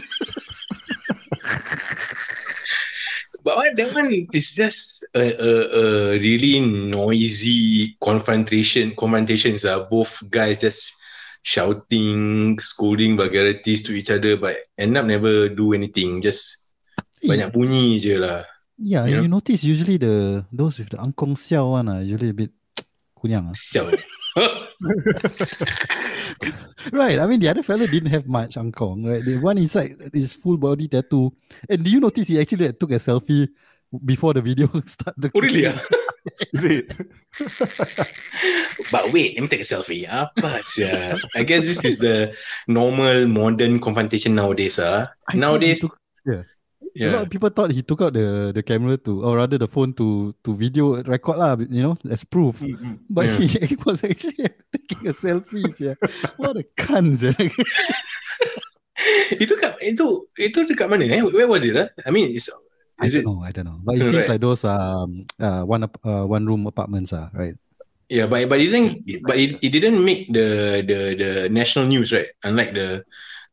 But 3.44 3.58
what, 3.58 3.76
that 3.76 3.94
one 3.94 4.28
is 4.34 4.54
just 4.54 5.06
a, 5.14 5.22
a, 5.22 6.16
a 6.16 6.18
really 6.18 6.62
noisy 6.62 7.96
confrontation. 8.02 8.96
Confrontations 8.96 9.66
are 9.66 9.86
both 9.86 10.24
guys 10.32 10.62
just 10.62 10.96
shouting, 11.46 12.58
scolding 12.58 13.14
vulgarities 13.14 13.86
to 13.86 13.94
each 13.94 14.10
other, 14.10 14.34
but 14.36 14.58
end 14.82 14.98
up 14.98 15.06
never 15.06 15.46
do 15.48 15.78
anything. 15.78 16.18
Just 16.26 16.66
banyak 17.22 17.54
bunyi 17.54 18.02
je 18.02 18.18
lah. 18.18 18.42
Yeah, 18.82 19.06
You 19.06 19.24
you, 19.24 19.30
notice 19.32 19.64
usually 19.64 19.96
the 20.02 20.44
those 20.52 20.82
with 20.82 20.90
the 20.92 21.00
angkong 21.00 21.38
xiao 21.38 21.78
one 21.80 21.88
are 21.88 22.02
usually 22.04 22.34
a 22.34 22.38
bit 22.38 22.52
kunyang. 23.16 23.54
ah. 23.54 23.56
Siao. 23.56 23.88
Right. 26.92 27.18
I 27.18 27.26
mean, 27.26 27.40
the 27.40 27.50
other 27.50 27.64
fella 27.64 27.88
didn't 27.88 28.12
have 28.12 28.28
much 28.28 28.56
angkong, 28.60 29.08
right? 29.08 29.24
The 29.24 29.38
one 29.40 29.58
inside 29.58 29.96
is 30.14 30.34
full 30.34 30.58
body 30.58 30.88
tattoo. 30.88 31.34
And 31.70 31.82
do 31.84 31.90
you 31.90 32.00
notice 32.00 32.28
he 32.28 32.38
actually 32.40 32.70
took 32.74 32.92
a 32.92 33.00
selfie 33.00 33.48
before 34.04 34.34
the 34.34 34.42
video 34.42 34.68
started? 34.86 35.32
oh 35.36 35.42
really 35.42 35.68
ah? 35.68 35.78
Is 36.58 36.66
it? 36.66 36.90
But 38.92 39.14
wait, 39.14 39.38
let 39.38 39.42
me 39.46 39.48
take 39.48 39.62
a 39.62 39.68
selfie. 39.68 40.10
Apa 40.10 40.60
sia? 40.66 41.16
I 41.38 41.46
guess 41.46 41.62
this 41.64 41.80
is 41.86 42.02
the 42.02 42.34
normal 42.66 43.30
modern 43.30 43.78
confrontation 43.80 44.34
nowadays 44.34 44.82
ah. 44.82 45.14
I 45.30 45.38
he 45.38 45.40
Nowadays, 45.40 45.82
took- 45.86 46.02
A 46.96 47.12
lot 47.12 47.28
of 47.28 47.30
people 47.30 47.52
thought 47.52 47.76
he 47.76 47.84
took 47.84 48.02
out 48.02 48.14
the, 48.16 48.56
the 48.56 48.64
camera 48.64 48.96
to, 49.04 49.20
or 49.22 49.36
rather 49.36 49.60
the 49.60 49.68
phone 49.68 49.92
to 50.00 50.32
to 50.48 50.56
video 50.56 51.04
record 51.04 51.36
lah, 51.38 51.60
you 51.60 51.84
know, 51.84 52.00
as 52.08 52.24
proof. 52.24 52.64
But 53.12 53.28
Yeah. 53.28 53.38
he, 53.38 53.46
he 53.70 53.76
was 53.84 54.00
actually 54.00 54.48
taking 54.72 55.04
a 55.06 55.14
selfie. 55.14 55.68
Yeah. 55.76 56.00
What 56.40 56.56
a 56.56 56.64
cunt. 56.80 57.20
sia. 57.20 57.36
itu 59.36 59.54
kat 59.60 59.76
itu 59.84 60.24
itu 60.40 60.60
dekat 60.66 60.88
mana 60.88 61.04
eh? 61.06 61.20
Where 61.22 61.52
was 61.52 61.68
it 61.68 61.76
ah? 61.76 61.92
I 62.08 62.16
mean, 62.16 62.32
is 62.32 62.48
I 63.00 63.06
is 63.08 63.16
it 63.16 63.24
don't 63.24 63.40
know. 63.40 63.44
I 63.44 63.52
don't 63.52 63.66
know. 63.66 63.80
But 63.84 64.00
it 64.00 64.08
seems 64.12 64.28
like 64.28 64.42
those 64.42 64.64
um 64.64 65.26
uh 65.40 65.64
one 65.64 65.84
uh, 65.84 66.26
one 66.26 66.46
room 66.46 66.68
apartments 66.68 67.12
are 67.12 67.30
right. 67.34 67.56
Yeah, 68.08 68.28
but 68.30 68.48
but 68.48 68.62
it 68.62 68.70
didn't 68.70 69.04
but 69.26 69.36
it, 69.36 69.58
it 69.62 69.72
didn't 69.74 70.00
make 70.04 70.32
the 70.32 70.82
the 70.86 71.00
the 71.18 71.32
national 71.50 71.90
news, 71.90 72.14
right? 72.14 72.30
Unlike 72.44 72.72
the 72.74 73.04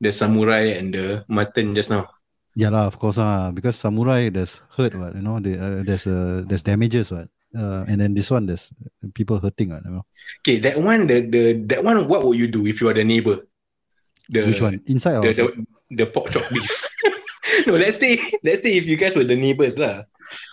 the 0.01 0.13
samurai 0.13 0.77
and 0.77 0.95
the 0.95 1.25
mutton 1.29 1.75
just 1.75 1.91
now. 1.91 2.07
Yeah 2.55 2.69
lah, 2.69 2.87
of 2.87 3.01
course 3.01 3.17
ah. 3.17 3.51
Because 3.51 3.81
samurai 3.81 4.29
there's 4.29 4.61
hurt 4.77 4.93
what 4.95 5.17
you 5.17 5.25
know. 5.25 5.41
They, 5.41 5.57
uh, 5.57 5.83
there's 5.83 6.07
uh, 6.07 6.45
there's 6.47 6.63
damages 6.63 7.11
what. 7.11 7.33
Uh, 7.53 7.85
and 7.85 8.01
then 8.01 8.15
this 8.17 8.31
one 8.31 8.45
there's 8.47 8.69
people 9.13 9.41
hurting 9.41 9.73
what. 9.73 9.85
You 9.85 9.91
know. 10.01 10.05
Okay, 10.45 10.61
that 10.61 10.77
one 10.77 11.09
the 11.09 11.25
the 11.25 11.43
that 11.73 11.81
one 11.83 12.07
what 12.07 12.25
would 12.25 12.37
you 12.39 12.47
do 12.47 12.69
if 12.69 12.81
you 12.81 12.93
are 12.93 12.97
the 12.97 13.05
neighbor? 13.05 13.49
The 14.29 14.47
Which 14.47 14.61
one? 14.61 14.81
Inside 14.87 15.17
or 15.17 15.33
The, 15.33 15.49
outside? 15.49 15.65
the, 15.91 16.05
the 16.05 16.07
pork 16.07 16.31
chop 16.31 16.45
beef. 16.53 16.69
no, 17.67 17.77
let's 17.83 17.99
say 17.99 18.19
let's 18.43 18.63
say 18.63 18.77
if 18.77 18.87
you 18.87 18.97
guys 18.97 19.15
were 19.15 19.25
the 19.25 19.37
neighbors 19.37 19.79
lah, 19.79 20.05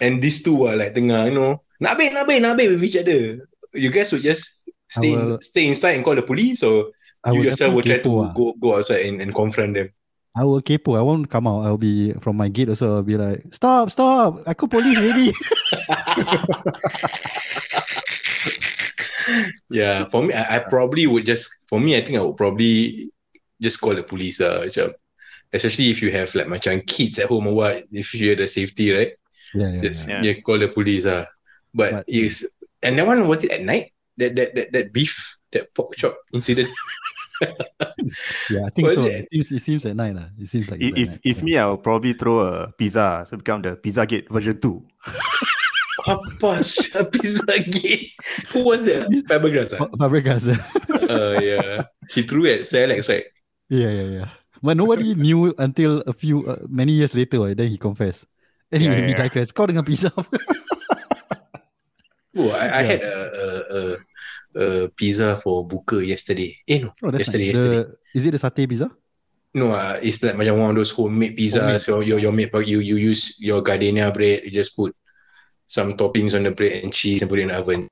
and 0.01 0.21
these 0.21 0.43
two 0.43 0.65
are 0.65 0.75
like 0.75 0.93
tengah 0.95 1.29
you 1.29 1.35
know 1.35 1.61
nabe 1.81 2.11
nabe 2.11 2.39
nabe 2.41 2.69
with 2.69 2.83
each 2.83 2.97
other. 2.97 3.45
You 3.73 3.91
guys 3.93 4.11
would 4.11 4.25
just 4.25 4.65
stay 4.89 5.13
will- 5.13 5.41
stay 5.41 5.67
inside 5.69 5.95
and 5.95 6.03
call 6.05 6.15
the 6.15 6.25
police, 6.25 6.63
or 6.63 6.91
I 7.23 7.31
you 7.33 7.43
yourself 7.49 7.73
will 7.73 7.85
try 7.85 7.99
to 8.01 8.11
ah. 8.25 8.33
go 8.33 8.53
go 8.57 8.77
outside 8.77 9.05
and, 9.05 9.21
and 9.21 9.33
confront 9.33 9.75
them. 9.75 9.89
I 10.37 10.45
will 10.45 10.61
kepo. 10.61 10.93
I 10.93 11.01
won't 11.01 11.25
come 11.25 11.49
out. 11.49 11.65
I'll 11.65 11.81
be 11.81 12.13
from 12.21 12.37
my 12.37 12.49
gate 12.53 12.69
also. 12.69 13.01
I'll 13.01 13.03
be 13.03 13.17
like, 13.17 13.49
stop, 13.49 13.89
stop. 13.89 14.45
I 14.45 14.53
call 14.53 14.69
police 14.69 14.97
already. 14.97 15.33
Yeah, 19.69 20.09
for 20.09 20.23
me, 20.23 20.33
I, 20.33 20.57
I 20.57 20.59
probably 20.59 21.05
would 21.07 21.25
just 21.25 21.49
for 21.67 21.79
me, 21.79 21.95
I 21.97 22.01
think 22.03 22.17
I 22.17 22.21
would 22.21 22.37
probably 22.37 23.09
just 23.61 23.79
call 23.79 23.95
the 23.95 24.03
police. 24.03 24.41
Uh, 24.41 24.65
macam, 24.65 24.93
especially 25.53 25.89
if 25.89 26.01
you 26.01 26.11
have 26.11 26.33
like 26.35 26.47
macam 26.47 26.85
kids 26.85 27.19
at 27.19 27.29
home 27.29 27.47
or 27.47 27.53
what, 27.53 27.85
if 27.91 28.13
you 28.13 28.29
have 28.29 28.39
the 28.39 28.47
safety, 28.47 28.91
right? 28.91 29.13
yeah, 29.53 29.69
yeah, 29.69 29.81
Just 29.81 30.09
yeah. 30.09 30.21
yeah, 30.21 30.33
call 30.41 30.59
the 30.59 30.67
police. 30.67 31.05
Uh. 31.05 31.25
But, 31.73 31.91
But- 31.91 32.05
yes, 32.07 32.45
and 32.81 32.97
that 32.97 33.07
one 33.07 33.27
was 33.27 33.43
it 33.43 33.51
at 33.51 33.61
night? 33.61 33.93
That 34.17 34.35
that 34.35 34.55
that 34.55 34.67
that 34.73 34.93
beef, 34.93 35.15
that 35.53 35.73
pork 35.73 35.95
chop 35.95 36.17
incident. 36.33 36.69
yeah, 38.51 38.67
I 38.67 38.69
think 38.75 38.91
so. 38.91 39.05
It? 39.07 39.23
it? 39.23 39.27
seems 39.31 39.51
it 39.51 39.63
seems 39.63 39.85
at 39.85 39.95
night. 39.95 40.17
Uh. 40.17 40.27
It 40.37 40.47
seems 40.47 40.69
like 40.69 40.81
if 40.81 41.19
if 41.23 41.41
me, 41.41 41.57
I'll 41.57 41.77
probably 41.77 42.13
throw 42.13 42.39
a 42.41 42.71
pizza, 42.75 43.23
so 43.27 43.37
become 43.37 43.61
the 43.61 43.75
Pizza 43.75 44.05
Gate 44.05 44.27
version 44.29 44.59
two. 44.59 44.83
Apa 46.07 46.63
Pizza 47.11 47.53
Gate? 47.69 48.11
Who 48.51 48.63
was 48.63 48.83
that? 48.85 49.07
Fabregas. 49.27 49.73
Uh? 49.73 49.87
Fabregas. 49.99 50.47
uh, 51.09 51.39
yeah. 51.39 51.83
He 52.11 52.23
threw 52.23 52.45
it 52.45 52.61
at 52.61 52.67
Sir 52.67 52.83
Alex, 52.83 53.07
right? 53.07 53.25
Yeah, 53.69 53.89
yeah, 53.89 54.09
yeah. 54.09 54.29
But 54.61 54.77
nobody 54.77 55.15
knew 55.15 55.53
until 55.57 56.01
a 56.05 56.13
few 56.13 56.47
uh, 56.47 56.63
many 56.67 56.91
years 56.93 57.15
later. 57.15 57.39
Right? 57.39 57.55
Then 57.55 57.69
he 57.69 57.77
confessed. 57.77 58.25
Anyway, 58.71 58.93
yeah, 58.93 59.01
yeah. 59.01 59.07
we 59.07 59.13
digress. 59.13 59.51
Kau 59.51 59.65
dengan 59.65 59.83
pizza. 59.85 60.13
oh, 62.37 62.51
I, 62.53 62.79
I 62.79 62.83
had 62.85 63.01
a, 63.01 63.15
a, 63.17 63.45
a, 63.73 63.97
a 64.59 64.87
pizza 64.93 65.41
for 65.41 65.65
buka 65.65 66.05
yesterday. 66.05 66.57
Eh 66.67 66.79
no, 66.85 66.93
oh, 67.01 67.09
yesterday. 67.09 67.49
Nice. 67.49 67.57
yesterday. 67.57 67.89
The, 67.89 67.97
is 68.13 68.25
it 68.25 68.31
the 68.31 68.41
satay 68.41 68.69
pizza? 68.69 68.91
No, 69.57 69.73
uh, 69.73 69.97
it's 69.97 70.21
like 70.21 70.37
macam 70.37 70.61
one 70.61 70.69
of 70.69 70.77
those 70.77 70.93
homemade 70.93 71.33
pizza. 71.33 71.65
Homemade. 71.65 71.81
So 71.81 72.05
you 72.05 72.21
you 72.21 72.29
make 72.29 72.53
you 72.69 72.77
you 72.85 73.01
use 73.01 73.41
your 73.41 73.65
gardenia 73.65 74.13
bread. 74.13 74.45
You 74.45 74.53
just 74.53 74.77
put 74.77 74.93
some 75.65 75.97
toppings 75.97 76.37
on 76.37 76.45
the 76.45 76.53
bread 76.53 76.83
and 76.85 76.93
cheese 76.93 77.25
and 77.25 77.29
put 77.29 77.39
it 77.39 77.49
in 77.49 77.53
the 77.53 77.57
oven. 77.57 77.89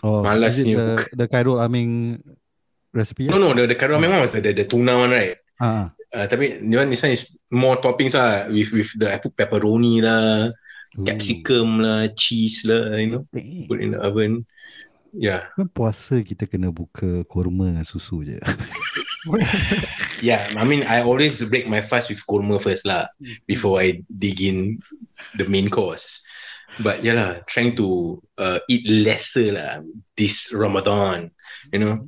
Oh, 0.00 0.24
Malas 0.24 0.56
is 0.56 0.64
it 0.64 0.76
the, 0.76 1.08
the 1.12 1.28
Khairul 1.28 1.60
Aming 1.60 2.24
recipe? 2.92 3.28
No, 3.28 3.36
no, 3.36 3.52
the, 3.52 3.68
the 3.68 3.76
Khairul 3.76 4.00
Aming 4.00 4.12
one 4.12 4.20
was 4.24 4.32
the, 4.32 4.40
the, 4.40 4.52
the 4.52 4.64
tuna 4.64 4.96
one, 4.96 5.10
right? 5.10 5.36
Uh-huh. 5.60 5.88
Uh, 6.10 6.26
tapi 6.26 6.58
this 6.64 7.04
one 7.04 7.14
is 7.14 7.36
more 7.52 7.78
toppings 7.78 8.16
lah 8.16 8.48
with 8.50 8.72
with 8.72 8.90
the 8.98 9.12
I 9.12 9.22
put 9.22 9.36
pepperoni 9.36 10.02
lah, 10.02 10.50
Ooh. 10.96 11.06
capsicum 11.06 11.78
lah, 11.78 12.10
cheese 12.16 12.66
lah, 12.66 12.96
you 12.98 13.08
know, 13.14 13.22
Dang. 13.30 13.68
put 13.68 13.78
in 13.78 13.94
the 13.94 14.00
oven. 14.00 14.48
Yeah. 15.14 15.46
Kan 15.54 15.70
puasa 15.70 16.22
kita 16.22 16.46
kena 16.46 16.72
buka 16.72 17.22
kurma 17.26 17.70
dengan 17.70 17.86
susu 17.86 18.26
je. 18.26 18.38
yeah, 20.24 20.48
I 20.56 20.64
mean 20.64 20.86
I 20.86 21.02
always 21.02 21.42
break 21.46 21.66
my 21.68 21.82
fast 21.82 22.08
with 22.08 22.22
kurma 22.24 22.62
first 22.62 22.86
lah 22.86 23.10
before 23.44 23.82
I 23.82 24.02
dig 24.06 24.40
in 24.40 24.80
the 25.36 25.46
main 25.46 25.68
course. 25.68 26.22
But 26.78 27.02
yeah 27.02 27.18
lah, 27.18 27.30
trying 27.50 27.74
to 27.82 28.18
uh, 28.38 28.62
eat 28.70 28.86
lesser 28.86 29.52
lah 29.58 29.82
this 30.14 30.54
Ramadan, 30.54 31.34
you 31.74 31.82
know. 31.82 32.06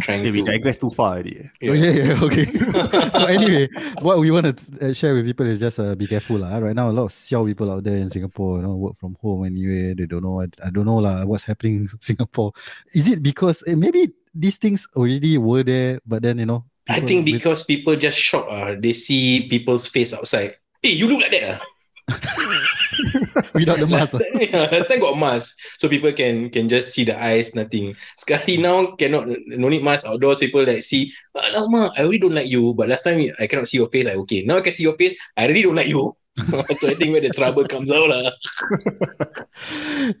Trying 0.00 0.24
yeah, 0.24 0.30
to... 0.30 0.32
we 0.32 0.42
digress 0.42 0.78
too 0.78 0.90
far 0.90 1.14
already. 1.14 1.50
Yeah. 1.60 1.70
Oh 1.70 1.74
yeah, 1.74 1.90
yeah, 1.90 2.22
okay. 2.26 2.44
so 3.18 3.24
anyway, 3.26 3.68
what 4.00 4.18
we 4.18 4.30
want 4.30 4.56
to 4.56 4.88
uh, 4.88 4.92
share 4.92 5.14
with 5.14 5.24
people 5.26 5.46
is 5.46 5.60
just 5.60 5.78
uh, 5.78 5.94
be 5.94 6.06
careful 6.06 6.38
lah. 6.38 6.58
Right 6.58 6.74
now, 6.74 6.90
a 6.90 6.94
lot 6.94 7.04
of 7.04 7.12
xiao 7.12 7.46
people 7.46 7.70
out 7.70 7.84
there 7.84 7.96
in 7.96 8.10
Singapore, 8.10 8.58
you 8.58 8.62
know, 8.62 8.76
work 8.76 8.98
from 8.98 9.16
home 9.20 9.44
anyway. 9.44 9.94
They 9.94 10.06
don't 10.06 10.22
know. 10.22 10.40
I, 10.40 10.48
I 10.64 10.70
don't 10.70 10.86
know 10.86 10.98
lah 10.98 11.24
what's 11.24 11.44
happening 11.44 11.86
in 11.86 11.88
Singapore. 12.00 12.52
Is 12.94 13.08
it 13.08 13.22
because 13.22 13.62
uh, 13.68 13.76
maybe 13.76 14.10
these 14.34 14.56
things 14.56 14.86
already 14.96 15.38
were 15.38 15.62
there, 15.62 16.00
but 16.06 16.22
then 16.22 16.38
you 16.38 16.46
know? 16.46 16.64
I 16.88 17.00
think 17.00 17.24
because 17.24 17.60
with... 17.62 17.68
people 17.68 17.94
just 17.96 18.18
shock. 18.18 18.46
Uh, 18.50 18.74
they 18.78 18.92
see 18.92 19.46
people's 19.48 19.86
face 19.86 20.12
outside. 20.12 20.56
Hey, 20.82 20.96
you 20.96 21.06
look 21.06 21.22
like 21.22 21.32
that. 21.32 21.60
Uh. 22.08 22.76
Without 23.54 23.78
the 23.78 23.86
mask. 23.86 24.14
Last 24.14 24.24
time, 24.24 24.40
yeah, 24.40 24.68
last 24.70 24.88
time 24.88 25.00
got 25.00 25.18
mask. 25.18 25.58
So 25.78 25.88
people 25.88 26.12
can 26.12 26.50
can 26.50 26.68
just 26.68 26.92
see 26.92 27.04
the 27.04 27.14
eyes, 27.14 27.54
nothing. 27.54 27.94
Sekali 28.18 28.58
now 28.58 28.96
cannot, 28.98 29.28
no 29.46 29.68
need 29.68 29.82
mask 29.82 30.06
outdoors. 30.06 30.42
People 30.42 30.66
like 30.66 30.82
see, 30.82 31.14
Alamak, 31.36 31.94
I 31.96 32.02
really 32.02 32.18
don't 32.18 32.34
like 32.34 32.50
you. 32.50 32.74
But 32.74 32.88
last 32.88 33.06
time 33.06 33.22
I 33.38 33.46
cannot 33.46 33.68
see 33.68 33.78
your 33.78 33.88
face, 33.88 34.06
I 34.06 34.18
okay. 34.26 34.42
Now 34.42 34.58
I 34.58 34.64
can 34.64 34.74
see 34.74 34.84
your 34.84 34.98
face, 34.98 35.14
I 35.36 35.46
really 35.46 35.62
don't 35.62 35.78
like 35.78 35.88
you. 35.88 36.16
so 36.78 36.88
I 36.88 36.94
think 36.94 37.12
where 37.12 37.20
the 37.20 37.30
trouble 37.30 37.66
comes 37.66 37.90
out 37.90 38.08
lah. 38.08 38.30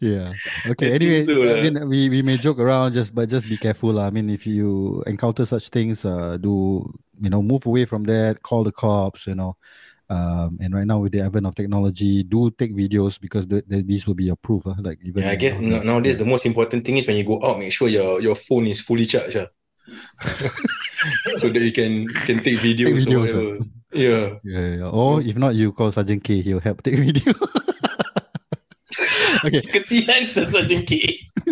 yeah. 0.00 0.34
Okay. 0.66 0.92
I 0.92 0.94
anyway, 0.94 1.22
so, 1.22 1.48
I 1.48 1.62
mean, 1.62 1.88
we, 1.88 2.08
we 2.08 2.20
may 2.22 2.36
joke 2.36 2.58
around 2.58 2.92
just 2.92 3.14
but 3.14 3.28
just 3.28 3.48
be 3.48 3.56
careful. 3.56 3.92
lah. 3.94 4.06
I 4.06 4.10
mean, 4.10 4.28
if 4.28 4.46
you 4.46 5.02
encounter 5.06 5.46
such 5.46 5.70
things, 5.70 6.04
uh, 6.04 6.36
do 6.36 6.84
you 7.20 7.30
know 7.30 7.42
move 7.42 7.64
away 7.66 7.84
from 7.84 8.04
that, 8.04 8.42
call 8.42 8.64
the 8.64 8.72
cops, 8.72 9.26
you 9.26 9.34
know. 9.34 9.56
Um, 10.10 10.58
and 10.60 10.74
right 10.74 10.86
now 10.86 10.98
with 10.98 11.12
the 11.12 11.22
advent 11.22 11.46
of 11.46 11.54
technology, 11.54 12.24
do 12.24 12.50
take 12.50 12.74
videos 12.74 13.20
because 13.20 13.46
the, 13.46 13.62
the, 13.68 13.80
these 13.80 14.08
will 14.08 14.14
be 14.14 14.24
your 14.24 14.36
proof. 14.36 14.66
Uh, 14.66 14.74
like 14.78 14.98
even 15.04 15.22
yeah, 15.22 15.30
I 15.30 15.36
guess 15.36 15.58
now, 15.60 15.82
nowadays 15.82 16.18
the 16.18 16.24
most 16.24 16.44
important 16.46 16.84
thing 16.84 16.96
is 16.96 17.06
when 17.06 17.16
you 17.16 17.22
go 17.22 17.40
out, 17.44 17.60
make 17.60 17.72
sure 17.72 17.88
your 17.88 18.20
your 18.20 18.34
phone 18.34 18.66
is 18.66 18.80
fully 18.80 19.06
charged. 19.06 19.36
Uh. 19.36 19.46
so 21.36 21.48
that 21.48 21.62
you 21.62 21.72
can 21.72 22.08
can 22.26 22.38
take 22.40 22.58
videos, 22.58 23.06
take 23.06 23.08
videos 23.08 23.34
or 23.34 23.62
uh. 23.62 23.64
yeah. 23.92 24.34
yeah. 24.42 24.76
Yeah, 24.76 24.90
Or 24.90 25.22
if 25.22 25.36
not, 25.36 25.54
you 25.54 25.72
call 25.72 25.92
Sergeant 25.92 26.24
K. 26.24 26.42
He'll 26.42 26.60
help 26.60 26.82
take 26.82 26.98
video. 27.06 27.32
okay. 29.44 29.60
Kesian 29.60 30.52
Sergeant 30.52 30.86
K. 30.86 31.20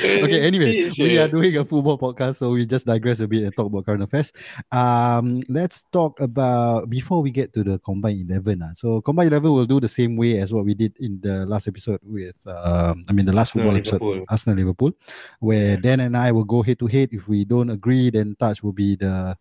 okay, 0.00 0.40
anyway, 0.40 0.88
we 0.98 1.18
are 1.18 1.28
doing 1.28 1.56
a 1.56 1.64
football 1.64 1.98
podcast, 1.98 2.36
so 2.36 2.50
we 2.50 2.64
just 2.64 2.86
digress 2.86 3.20
a 3.20 3.28
bit 3.28 3.44
and 3.44 3.54
talk 3.54 3.66
about 3.66 3.84
current 3.84 4.02
affairs. 4.02 4.32
Um, 4.72 5.42
let's 5.48 5.84
talk 5.92 6.20
about 6.20 6.88
before 6.88 7.22
we 7.22 7.30
get 7.30 7.52
to 7.54 7.64
the 7.64 7.78
combined 7.80 8.30
eleven. 8.30 8.62
Uh. 8.62 8.74
So 8.76 9.00
combined 9.00 9.32
eleven 9.32 9.52
will 9.52 9.66
do 9.66 9.80
the 9.80 9.88
same 9.88 10.16
way 10.16 10.38
as 10.38 10.52
what 10.52 10.64
we 10.64 10.74
did 10.74 10.96
in 11.00 11.20
the 11.20 11.46
last 11.46 11.68
episode 11.68 12.00
with, 12.02 12.40
um, 12.46 13.04
I 13.08 13.12
mean, 13.12 13.26
the 13.26 13.32
last 13.32 13.56
Arsenal, 13.56 13.74
football 13.74 13.82
Liverpool. 13.82 14.12
episode, 14.12 14.26
Arsenal 14.30 14.56
Liverpool, 14.56 14.92
where 15.40 15.70
yeah. 15.70 15.76
Dan 15.76 16.00
and 16.00 16.16
I 16.16 16.32
will 16.32 16.44
go 16.44 16.62
head 16.62 16.78
to 16.78 16.86
head. 16.86 17.10
If 17.12 17.28
we 17.28 17.44
don't 17.44 17.70
agree, 17.70 18.10
then 18.10 18.36
Touch 18.38 18.62
will 18.62 18.72
be 18.72 18.96
the 18.96 19.36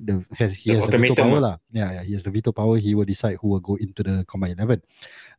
the 0.00 0.24
has, 0.34 0.56
he 0.56 0.72
the 0.72 0.80
has 0.80 0.88
the 0.88 0.98
veto 0.98 1.14
power 1.14 1.40
lah. 1.40 1.56
Yeah, 1.70 2.00
yeah, 2.00 2.02
he 2.02 2.14
has 2.16 2.24
the 2.24 2.32
veto 2.32 2.52
power. 2.52 2.78
He 2.80 2.94
will 2.96 3.04
decide 3.04 3.36
who 3.40 3.48
will 3.52 3.60
go 3.60 3.76
into 3.76 4.02
the 4.02 4.24
combined 4.24 4.58
eleven. 4.58 4.80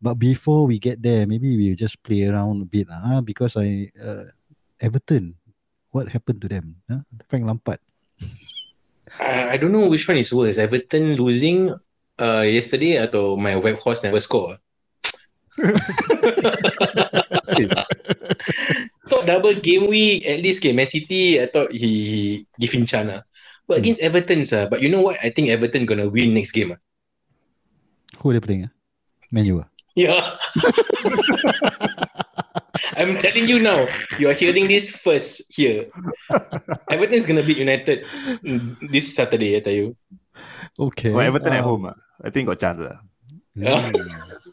But 0.02 0.16
before 0.22 0.68
we 0.70 0.78
get 0.78 1.02
there, 1.02 1.26
maybe 1.26 1.58
we'll 1.58 1.78
just 1.78 2.02
play 2.06 2.30
around 2.30 2.62
a 2.62 2.70
bit 2.70 2.90
lah, 2.90 3.22
because 3.22 3.58
I 3.58 3.90
uh, 3.98 4.30
Everton. 4.80 5.36
What 5.92 6.08
happened 6.08 6.40
to 6.40 6.48
them? 6.48 6.80
Huh? 6.88 7.04
Frank 7.28 7.44
Lampard. 7.44 7.84
I, 9.20 9.54
I 9.54 9.56
don't 9.60 9.76
know 9.76 9.92
which 9.92 10.08
one 10.08 10.16
is 10.16 10.32
worse. 10.32 10.56
Everton 10.56 11.20
losing 11.20 11.76
uh, 12.16 12.48
yesterday 12.48 12.96
atau 12.96 13.36
my 13.36 13.60
web 13.60 13.76
horse 13.84 14.00
never 14.00 14.24
score. 14.24 14.56
thought 19.12 19.28
double 19.28 19.52
game 19.60 19.92
week 19.92 20.26
at 20.26 20.40
least 20.40 20.64
okay, 20.64 20.72
Man 20.72 20.88
City 20.88 21.36
I 21.36 21.52
thought 21.52 21.76
he 21.76 22.48
give 22.56 22.72
him 22.72 22.88
chance 22.88 23.20
but 23.72 23.80
hmm. 23.80 23.88
against 23.88 24.04
Everton 24.04 24.44
sir. 24.44 24.68
but 24.68 24.84
you 24.84 24.92
know 24.92 25.00
what 25.00 25.16
I 25.24 25.32
think 25.32 25.48
Everton 25.48 25.88
gonna 25.88 26.12
win 26.12 26.36
next 26.36 26.52
game 26.52 26.76
ah. 26.76 26.80
who 28.20 28.32
are 28.32 28.36
they 28.36 28.44
playing 28.44 28.68
ah? 28.68 28.72
Man 29.32 29.48
U 29.48 29.64
ah? 29.64 29.68
yeah 29.96 30.36
I'm 33.00 33.18
telling 33.18 33.48
you 33.50 33.58
now, 33.58 33.88
you 34.20 34.30
are 34.30 34.38
hearing 34.38 34.68
this 34.68 34.92
first 34.94 35.42
here. 35.50 35.90
Everton 36.92 37.18
is 37.18 37.26
gonna 37.26 37.42
beat 37.42 37.58
United 37.58 38.06
this 38.94 39.16
Saturday, 39.16 39.58
I 39.58 39.62
tell 39.66 39.74
you. 39.74 39.98
Okay. 40.78 41.10
Well, 41.10 41.26
Everton 41.26 41.54
uh, 41.54 41.58
at 41.58 41.66
home, 41.66 41.90
uh, 41.90 41.98
I 42.22 42.30
think 42.30 42.46
got 42.46 42.62
chance. 42.62 42.86
Uh. 42.86 43.02
Mm. 43.58 43.92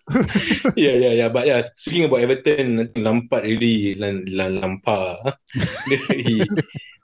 yeah, 0.80 0.96
yeah, 0.96 1.12
yeah. 1.12 1.28
But 1.28 1.46
yeah, 1.46 1.60
speaking 1.76 2.08
about 2.08 2.24
Everton, 2.24 2.80
I 2.80 2.84
think 2.88 3.04
Lampard 3.04 3.44
really 3.44 3.94
lan, 4.00 4.24
lan, 4.32 4.58
lampar. 4.58 5.36
he, 6.16 6.42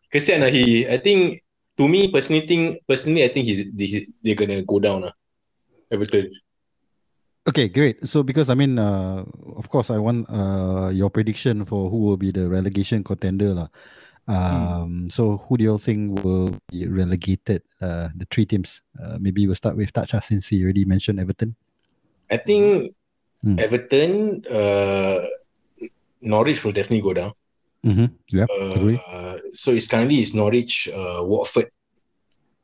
kesian 0.09 0.42
lah 0.42 0.50
he. 0.50 0.88
I 0.88 0.97
think 0.97 1.44
to 1.76 1.88
me 1.88 2.09
personally, 2.09 2.47
think 2.47 2.81
personally, 2.87 3.25
I 3.25 3.28
think 3.28 3.47
he's 3.47 3.66
he, 3.76 4.09
they're 4.23 4.35
gonna 4.35 4.62
go 4.62 4.78
down. 4.78 5.04
Uh, 5.04 5.12
Everton. 5.90 6.31
Okay, 7.47 7.69
great. 7.69 8.09
So 8.09 8.23
because 8.23 8.49
I 8.49 8.54
mean, 8.54 8.78
uh, 8.78 9.25
of 9.57 9.69
course, 9.69 9.90
I 9.90 9.99
want 9.99 10.26
uh, 10.31 10.88
your 10.88 11.11
prediction 11.11 11.64
for 11.64 11.90
who 11.90 11.99
will 11.99 12.16
be 12.16 12.33
the 12.33 12.49
relegation 12.49 13.04
contender, 13.04 13.52
lah. 13.52 13.69
Um, 14.26 15.04
hmm. 15.04 15.09
So 15.12 15.37
who 15.45 15.61
do 15.61 15.64
you 15.64 15.76
think 15.76 16.25
will 16.25 16.57
be 16.73 16.88
relegated? 16.88 17.62
Uh, 17.81 18.09
the 18.16 18.26
three 18.31 18.47
teams. 18.47 18.81
Uh, 18.97 19.19
maybe 19.21 19.47
we'll 19.47 19.61
start 19.61 19.76
with 19.76 19.93
Tacha 19.93 20.25
since 20.25 20.49
he 20.49 20.64
already 20.64 20.85
mentioned 20.85 21.21
Everton. 21.21 21.54
I 22.31 22.38
think 22.38 22.97
hmm. 23.45 23.61
Everton, 23.61 24.45
uh, 24.49 25.28
Norwich 26.23 26.64
will 26.64 26.73
definitely 26.73 27.04
go 27.04 27.12
down. 27.12 27.33
Mm-hmm. 27.85 28.07
Yeah, 28.33 28.47
uh, 28.49 28.73
agree. 28.73 29.00
So 29.53 29.73
it's 29.73 29.87
currently 29.87 30.17
it's 30.17 30.35
Norwich, 30.35 30.88
uh, 30.88 31.23
Watford, 31.23 31.71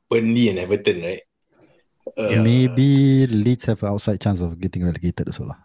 Burnley, 0.08 0.48
and 0.48 0.58
Everton, 0.58 1.02
right? 1.02 1.22
Uh, 2.16 2.42
Maybe 2.42 3.26
Leeds 3.26 3.66
have 3.66 3.82
an 3.82 3.90
outside 3.90 4.20
chance 4.20 4.40
of 4.40 4.58
getting 4.58 4.84
relegated 4.84 5.28
as 5.28 5.38
well. 5.38 5.56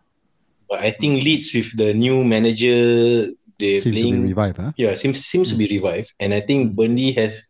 But 0.69 0.79
I 0.79 0.91
think 0.91 1.23
Leeds 1.23 1.53
with 1.53 1.75
the 1.77 1.93
new 1.93 2.23
manager, 2.23 3.31
they 3.57 3.79
seems 3.79 3.95
playing, 3.95 4.15
to 4.15 4.21
be 4.21 4.27
revived. 4.27 4.57
Huh? 4.57 4.71
Yeah, 4.75 4.95
seems 4.95 5.25
seems 5.25 5.49
mm. 5.49 5.51
to 5.53 5.57
be 5.57 5.67
hmm. 5.67 5.85
revived, 5.85 6.13
and 6.19 6.33
I 6.33 6.41
think. 6.41 6.75
Burnley 6.75 7.13
has 7.13 7.41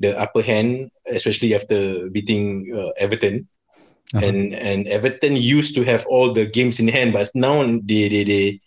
the 0.00 0.18
upper 0.18 0.42
hand, 0.42 0.90
especially 1.10 1.54
after 1.54 2.08
beating 2.10 2.72
uh, 2.74 2.90
Everton. 2.96 3.48
Uh-huh. 4.14 4.24
And 4.24 4.54
and 4.54 4.88
Everton 4.88 5.36
used 5.36 5.74
to 5.74 5.84
have 5.84 6.06
all 6.06 6.32
the 6.32 6.46
games 6.46 6.80
in 6.80 6.88
hand, 6.88 7.12
but 7.12 7.28
now 7.34 7.60
they 7.84 8.08
they 8.08 8.24
they 8.24 8.60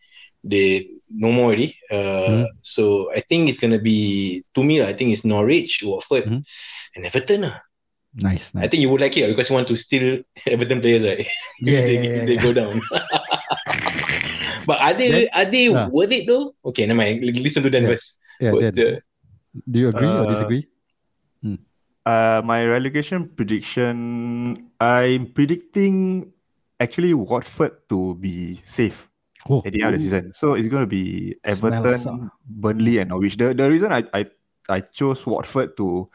they 0.44 0.88
no 1.14 1.32
more 1.32 1.52
already. 1.52 1.78
Uh, 1.90 2.46
mm. 2.46 2.48
So 2.62 3.12
I 3.12 3.20
think 3.22 3.50
it's 3.50 3.60
gonna 3.60 3.80
be 3.80 4.44
to 4.56 4.64
me. 4.64 4.82
I 4.82 4.94
think 4.94 5.12
it's 5.12 5.26
Norwich, 5.26 5.84
Watford, 5.84 6.26
mm. 6.26 6.44
and 6.96 7.06
Everton. 7.06 7.46
Uh. 7.46 7.60
Nice, 8.12 8.54
nice. 8.54 8.66
I 8.66 8.68
think 8.68 8.82
you 8.84 8.90
would 8.90 9.00
like 9.00 9.16
it 9.16 9.28
because 9.32 9.50
you 9.50 9.56
want 9.56 9.68
to 9.70 9.78
steal 9.78 10.20
Everton 10.48 10.82
players, 10.82 11.06
right? 11.06 11.28
Yeah, 11.62 11.82
they, 11.82 11.96
yeah, 11.96 12.02
yeah, 12.02 12.26
they 12.26 12.38
go 12.38 12.52
down. 12.52 12.82
but 14.68 14.82
are 14.82 14.94
they 14.94 15.30
are 15.30 15.46
they 15.46 15.72
uh, 15.72 15.88
worth 15.88 16.12
it 16.12 16.28
though? 16.28 16.56
Okay, 16.66 16.86
never 16.86 16.98
mind. 16.98 17.24
Listen 17.24 17.64
to 17.64 17.70
them 17.70 17.84
yeah. 17.84 17.90
first. 17.90 18.20
Yeah, 18.40 18.52
the... 18.52 19.02
Do 19.70 19.80
you 19.80 19.90
agree 19.90 20.08
uh, 20.08 20.24
or 20.24 20.28
disagree? 20.28 20.68
Hmm. 21.40 21.62
Uh, 22.04 22.42
my 22.44 22.66
relegation 22.66 23.30
prediction, 23.30 24.72
I'm 24.80 25.32
predicting 25.32 26.34
actually 26.82 27.14
Watford 27.14 27.88
to 27.88 28.16
be 28.16 28.60
safe 28.66 29.11
oh. 29.50 29.64
at 29.66 29.74
the 29.74 29.82
end 29.82 29.96
of 29.96 30.00
the 30.00 30.04
season. 30.04 30.34
So 30.34 30.54
it's 30.54 30.68
going 30.68 30.84
to 30.84 30.88
be 30.88 31.36
Everton, 31.44 32.32
Burnley, 32.46 33.00
and 33.00 33.10
Norwich. 33.10 33.38
The 33.38 33.54
the 33.54 33.70
reason 33.70 33.92
I 33.92 34.04
I, 34.14 34.26
I 34.70 34.80
chose 34.82 35.26
Watford 35.26 35.78
to 35.78 36.10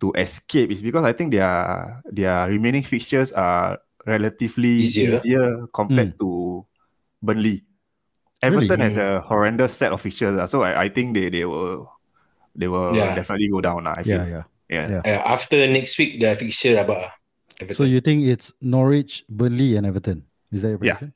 to 0.00 0.12
escape 0.16 0.70
is 0.70 0.82
because 0.82 1.04
I 1.04 1.12
think 1.12 1.32
their 1.32 2.02
their 2.06 2.48
remaining 2.48 2.82
fixtures 2.82 3.32
are 3.32 3.78
relatively 4.06 4.84
easier, 4.84 5.18
easier 5.18 5.66
compared 5.72 6.14
mm. 6.14 6.18
to 6.18 6.66
Burnley. 7.22 7.64
Everton 8.42 8.68
really? 8.68 8.82
has 8.82 8.96
a 8.96 9.20
horrendous 9.22 9.72
set 9.72 9.92
of 9.92 10.00
fixtures, 10.00 10.36
so 10.50 10.62
I, 10.62 10.84
I 10.84 10.88
think 10.90 11.14
they, 11.14 11.30
they 11.30 11.44
will 11.46 11.88
they 12.54 12.68
will 12.68 12.94
yeah. 12.94 13.14
definitely 13.14 13.48
go 13.48 13.60
down. 13.60 13.86
I 13.86 14.02
feel. 14.02 14.20
Yeah, 14.20 14.26
yeah. 14.26 14.42
Yeah. 14.68 15.00
yeah. 15.04 15.22
Uh, 15.24 15.32
after 15.32 15.66
next 15.66 15.98
week, 15.98 16.20
the 16.20 16.34
fixture 16.36 16.76
about. 16.78 17.10
So 17.72 17.84
you 17.84 18.00
think 18.00 18.24
it's 18.26 18.52
Norwich, 18.60 19.24
Burnley, 19.28 19.76
and 19.76 19.86
Everton? 19.86 20.24
Is 20.52 20.62
that 20.62 20.70
your 20.70 20.78
prediction? 20.78 21.14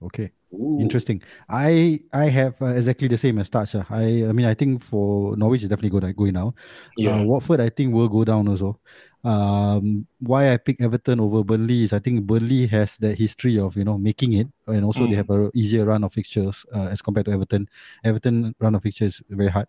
Yeah. 0.00 0.06
Okay. 0.06 0.32
Ooh. 0.56 0.78
Interesting. 0.80 1.22
I 1.48 2.00
I 2.12 2.26
have 2.26 2.60
uh, 2.60 2.66
exactly 2.66 3.08
the 3.08 3.18
same 3.18 3.38
as 3.38 3.50
Touch. 3.50 3.74
Uh. 3.74 3.84
I 3.90 4.24
I 4.28 4.32
mean 4.32 4.46
I 4.46 4.54
think 4.54 4.82
for 4.82 5.36
Norwich 5.36 5.62
is 5.62 5.68
definitely 5.68 6.00
go 6.00 6.12
going 6.12 6.34
down. 6.34 6.54
Yeah. 6.96 7.20
Uh, 7.20 7.24
Watford 7.24 7.60
I 7.60 7.68
think 7.68 7.94
will 7.94 8.08
go 8.08 8.24
down 8.24 8.48
also. 8.48 8.80
Um, 9.26 10.06
why 10.20 10.52
I 10.52 10.56
pick 10.56 10.80
Everton 10.80 11.18
over 11.18 11.42
Burnley 11.42 11.82
is 11.82 11.92
I 11.92 11.98
think 11.98 12.22
Burnley 12.22 12.68
has 12.68 12.96
that 12.98 13.18
history 13.18 13.58
of 13.58 13.76
you 13.76 13.82
know 13.82 13.98
making 13.98 14.34
it, 14.34 14.46
and 14.68 14.84
also 14.84 15.00
mm. 15.00 15.10
they 15.10 15.16
have 15.16 15.30
a 15.30 15.50
easier 15.52 15.84
run 15.84 16.04
of 16.04 16.12
fixtures 16.12 16.64
uh, 16.72 16.88
as 16.92 17.02
compared 17.02 17.26
to 17.26 17.32
Everton. 17.32 17.68
Everton 18.04 18.54
run 18.60 18.76
of 18.76 18.82
fixtures 18.82 19.20
very 19.28 19.50
hard, 19.50 19.66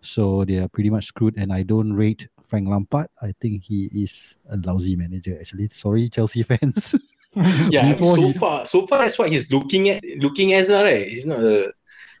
so 0.00 0.44
they 0.44 0.58
are 0.58 0.68
pretty 0.68 0.90
much 0.90 1.06
screwed. 1.06 1.36
And 1.36 1.52
I 1.52 1.64
don't 1.64 1.92
rate 1.92 2.28
Frank 2.44 2.68
Lampard. 2.68 3.08
I 3.20 3.34
think 3.40 3.64
he 3.64 3.90
is 3.92 4.38
a 4.48 4.56
lousy 4.56 4.94
manager. 4.94 5.36
Actually, 5.40 5.70
sorry 5.72 6.08
Chelsea 6.08 6.42
fans. 6.46 6.94
yeah, 7.70 7.96
so 7.96 8.26
he, 8.26 8.32
far, 8.32 8.66
so 8.66 8.86
far 8.86 8.98
that's 9.00 9.18
what 9.18 9.30
he's 9.30 9.52
looking 9.52 9.88
at. 9.88 10.02
Looking 10.18 10.52
as 10.54 10.68
right. 10.68 11.06
He's 11.06 11.26
not 11.26 11.38
a. 11.38 11.72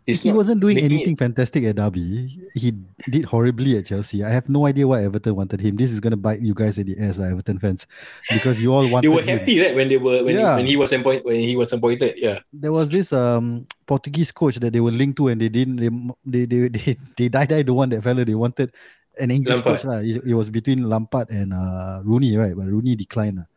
He's 0.06 0.22
he 0.22 0.32
wasn't 0.32 0.60
doing 0.60 0.78
anything 0.78 1.12
it. 1.12 1.18
fantastic 1.18 1.64
at 1.64 1.76
Derby. 1.76 2.40
He 2.54 2.72
did 3.10 3.24
horribly 3.24 3.76
at 3.76 3.86
Chelsea. 3.86 4.24
I 4.24 4.30
have 4.30 4.48
no 4.48 4.66
idea 4.66 4.86
why 4.86 5.04
Everton 5.04 5.34
wanted 5.36 5.60
him. 5.60 5.76
This 5.76 5.90
is 5.90 6.00
gonna 6.00 6.16
bite 6.16 6.40
you 6.40 6.54
guys 6.54 6.78
in 6.78 6.86
the 6.86 6.96
ass, 6.98 7.18
like 7.18 7.32
Everton 7.32 7.58
fans, 7.58 7.86
because 8.30 8.60
you 8.60 8.72
all 8.72 8.88
wanted. 8.88 9.10
they 9.10 9.14
were 9.14 9.22
happy, 9.22 9.58
him. 9.58 9.64
right, 9.66 9.74
when 9.74 9.88
they 9.88 9.98
were 9.98 10.24
when, 10.24 10.34
yeah. 10.34 10.54
he, 10.54 10.56
when 10.56 10.66
he 10.66 10.76
was 10.76 10.92
appointed. 10.92 11.24
When 11.24 11.36
he 11.36 11.56
was 11.56 11.72
appointed, 11.72 12.14
yeah. 12.16 12.38
There 12.52 12.72
was 12.72 12.88
this 12.88 13.12
um 13.12 13.66
Portuguese 13.86 14.32
coach 14.32 14.56
that 14.56 14.72
they 14.72 14.80
were 14.80 14.92
linked 14.92 15.16
to, 15.18 15.28
and 15.28 15.40
they 15.40 15.48
didn't. 15.48 15.76
They 16.24 16.46
they 16.46 16.46
they 16.46 16.68
they, 16.68 16.96
they 17.16 17.28
died. 17.28 17.48
Die 17.50 17.62
the 17.62 17.74
one 17.74 17.90
that 17.90 18.02
fella 18.02 18.24
they 18.24 18.34
wanted 18.34 18.72
an 19.18 19.30
English 19.30 19.56
Lampard. 19.56 19.80
coach. 19.80 19.84
Uh. 19.84 20.00
It, 20.02 20.22
it, 20.24 20.34
was 20.34 20.50
between 20.50 20.88
Lampard 20.88 21.30
and 21.30 21.52
uh, 21.52 22.00
Rooney, 22.04 22.36
right? 22.36 22.54
But 22.56 22.66
Rooney 22.66 22.96
declined. 22.96 23.40
Uh. 23.40 23.49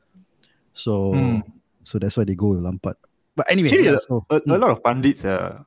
So. 0.74 1.14
Mm 1.14 1.44
so 1.84 2.00
that's 2.00 2.18
why 2.18 2.24
they 2.24 2.36
go 2.36 2.48
with 2.48 2.60
Lampard. 2.60 2.96
But 3.36 3.52
anyway, 3.52 3.70
Actually, 3.70 3.86
yeah, 3.86 3.98
so, 4.08 4.26
a, 4.30 4.36
a, 4.36 4.42
mm. 4.42 4.60
lot 4.60 4.72
of 4.72 4.84
pundits 4.84 5.26
uh, 5.26 5.64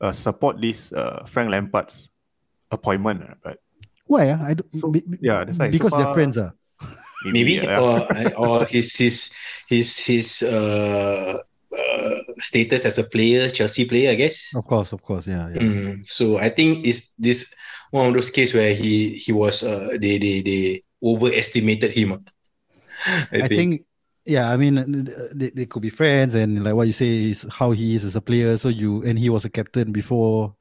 uh, 0.00 0.12
support 0.12 0.60
this 0.60 0.92
uh, 0.92 1.24
Frank 1.26 1.50
Lampard's 1.50 2.10
appointment, 2.70 3.22
uh, 3.22 3.34
right? 3.44 3.58
Why? 4.06 4.30
Uh? 4.30 4.44
I 4.44 4.54
don't, 4.54 4.72
so, 4.72 4.90
be, 4.90 5.02
yeah, 5.20 5.44
that's 5.44 5.58
why 5.58 5.70
because 5.70 5.90
so 5.90 5.96
far, 5.96 6.04
they're 6.04 6.14
friends. 6.14 6.38
Uh. 6.38 6.50
Maybe, 7.24 7.60
yeah. 7.60 7.78
or 7.78 8.08
or 8.36 8.64
his 8.64 8.96
his 8.96 9.30
his 9.68 9.98
his 9.98 10.42
uh, 10.42 11.36
uh, 11.76 12.18
status 12.40 12.86
as 12.86 12.96
a 12.96 13.04
player, 13.04 13.50
Chelsea 13.50 13.84
player, 13.84 14.10
I 14.10 14.14
guess. 14.14 14.48
Of 14.56 14.66
course, 14.66 14.92
of 14.92 15.02
course, 15.02 15.26
yeah. 15.26 15.50
yeah. 15.52 15.60
Mm, 15.60 16.08
so 16.08 16.38
I 16.38 16.48
think 16.48 16.86
is 16.86 17.10
this 17.18 17.52
one 17.90 18.08
of 18.08 18.14
those 18.14 18.30
cases 18.30 18.54
where 18.54 18.72
he 18.72 19.16
he 19.16 19.32
was 19.32 19.62
uh, 19.62 19.88
they 20.00 20.16
they 20.16 20.40
they 20.40 20.82
overestimated 21.04 21.92
him. 21.92 22.24
I, 23.04 23.28
I 23.32 23.48
think. 23.48 23.50
think 23.50 23.86
yeah, 24.24 24.50
I 24.50 24.56
mean, 24.56 25.08
they, 25.32 25.50
they 25.50 25.66
could 25.66 25.82
be 25.82 25.90
friends, 25.90 26.34
and 26.34 26.62
like 26.62 26.74
what 26.74 26.86
you 26.86 26.92
say 26.92 27.30
is 27.30 27.46
how 27.50 27.72
he 27.72 27.94
is 27.94 28.04
as 28.04 28.16
a 28.16 28.20
player. 28.20 28.56
So 28.58 28.68
you 28.68 29.02
and 29.02 29.18
he 29.18 29.30
was 29.30 29.44
a 29.44 29.50
captain 29.50 29.92
before. 29.92 30.54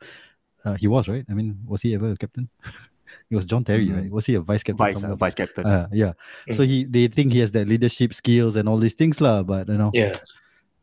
Uh, 0.65 0.75
he 0.75 0.87
was 0.87 1.07
right. 1.07 1.25
I 1.29 1.33
mean, 1.33 1.59
was 1.65 1.81
he 1.81 1.93
ever 1.95 2.11
a 2.11 2.15
captain? 2.15 2.49
it 3.29 3.35
was 3.35 3.45
John 3.45 3.63
Terry, 3.63 3.87
mm-hmm. 3.87 4.01
right? 4.01 4.11
Was 4.11 4.25
he 4.25 4.35
a 4.35 4.41
vice 4.41 4.63
captain? 4.63 4.77
Vice, 4.77 5.03
uh, 5.03 5.15
vice 5.15 5.35
captain. 5.35 5.65
Uh, 5.65 5.87
yeah. 5.91 6.13
Mm-hmm. 6.13 6.53
So 6.53 6.63
he 6.63 6.85
they 6.85 7.07
think 7.07 7.33
he 7.33 7.39
has 7.39 7.51
that 7.51 7.67
leadership 7.67 8.13
skills 8.13 8.55
and 8.55 8.69
all 8.69 8.77
these 8.77 8.95
things, 8.95 9.21
lah. 9.21 9.43
But 9.43 9.67
you 9.67 9.77
know, 9.77 9.91
yeah. 9.93 10.13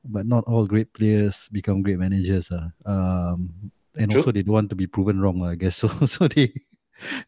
But 0.05 0.27
not 0.27 0.45
all 0.45 0.67
great 0.67 0.93
players 0.93 1.49
become 1.51 1.83
great 1.83 1.99
managers, 1.99 2.51
uh. 2.51 2.69
Um, 2.85 3.73
and 3.97 4.11
True. 4.11 4.21
also 4.21 4.33
they 4.33 4.43
don't 4.43 4.55
want 4.55 4.71
to 4.71 4.77
be 4.77 4.87
proven 4.87 5.21
wrong, 5.21 5.43
I 5.43 5.55
guess. 5.57 5.77
So 5.81 5.89
so 6.07 6.29
they 6.29 6.53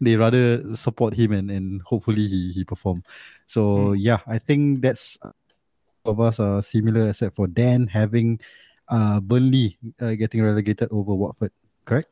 they 0.01 0.17
rather 0.17 0.77
support 0.77 1.15
him 1.15 1.33
and 1.33 1.51
and 1.51 1.83
hopefully 1.83 2.27
he 2.27 2.53
he 2.53 2.65
perform. 2.65 3.03
So 3.47 3.93
mm. 3.93 3.97
yeah, 3.99 4.19
I 4.27 4.39
think 4.39 4.83
that's 4.83 5.19
of 6.09 6.21
us 6.21 6.41
are 6.41 6.63
similar, 6.63 7.11
except 7.11 7.37
for 7.37 7.47
Dan 7.47 7.87
having 7.87 8.41
uh, 8.89 9.21
Burnley 9.21 9.79
uh, 10.01 10.15
getting 10.15 10.43
relegated 10.43 10.89
over 10.91 11.15
Watford. 11.15 11.53
Correct? 11.85 12.09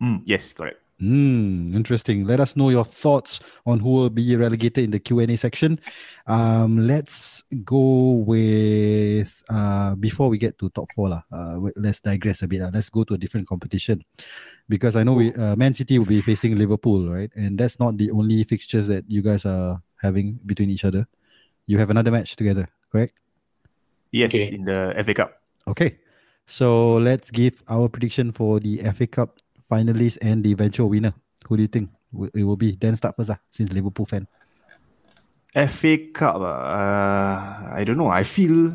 Mm, 0.00 0.22
yes, 0.24 0.52
correct. 0.52 0.78
Hmm, 1.00 1.74
interesting. 1.74 2.26
Let 2.26 2.40
us 2.40 2.56
know 2.56 2.68
your 2.68 2.84
thoughts 2.84 3.40
on 3.64 3.80
who 3.80 3.88
will 3.88 4.10
be 4.10 4.36
relegated 4.36 4.84
in 4.84 4.90
the 4.90 5.00
Q 5.00 5.20
and 5.20 5.30
A 5.32 5.36
section. 5.36 5.80
Um, 6.26 6.86
let's 6.86 7.42
go 7.64 8.20
with 8.20 9.42
uh, 9.48 9.94
before 9.94 10.28
we 10.28 10.36
get 10.36 10.58
to 10.58 10.68
top 10.70 10.92
four 10.92 11.08
lah. 11.08 11.22
Uh, 11.32 11.72
let's 11.76 12.00
digress 12.04 12.42
a 12.42 12.48
bit. 12.48 12.60
Let's 12.60 12.90
go 12.90 13.04
to 13.04 13.14
a 13.14 13.18
different 13.18 13.48
competition 13.48 14.04
because 14.68 14.94
I 14.94 15.02
know 15.02 15.14
we 15.14 15.32
uh, 15.32 15.56
Man 15.56 15.72
City 15.72 15.98
will 15.98 16.04
be 16.04 16.20
facing 16.20 16.56
Liverpool, 16.56 17.08
right? 17.08 17.32
And 17.34 17.56
that's 17.56 17.80
not 17.80 17.96
the 17.96 18.10
only 18.10 18.44
fixtures 18.44 18.86
that 18.88 19.08
you 19.08 19.22
guys 19.22 19.46
are 19.46 19.80
having 20.02 20.38
between 20.44 20.68
each 20.68 20.84
other. 20.84 21.08
You 21.64 21.78
have 21.78 21.88
another 21.88 22.10
match 22.10 22.36
together, 22.36 22.68
correct? 22.92 23.16
Yes, 24.12 24.30
okay. 24.30 24.54
in 24.54 24.64
the 24.64 24.94
FA 25.04 25.14
Cup. 25.14 25.30
Okay. 25.68 25.98
So 26.46 26.98
let's 26.98 27.30
give 27.30 27.62
our 27.68 27.88
prediction 27.88 28.32
for 28.32 28.58
the 28.58 28.82
FA 28.90 29.06
Cup 29.06 29.38
finalists 29.70 30.18
and 30.20 30.42
the 30.42 30.50
eventual 30.50 30.90
winner. 30.90 31.14
Who 31.46 31.56
do 31.56 31.62
you 31.62 31.68
think 31.70 31.90
it 32.34 32.42
will 32.42 32.58
be? 32.58 32.74
Then 32.74 32.96
start 32.96 33.14
first, 33.16 33.30
uh, 33.30 33.38
since 33.50 33.72
Liverpool 33.72 34.06
fan. 34.06 34.26
FA 35.54 36.10
Cup, 36.12 36.42
uh, 36.42 37.74
I 37.74 37.82
don't 37.86 37.96
know. 37.96 38.08
I 38.08 38.24
feel 38.24 38.74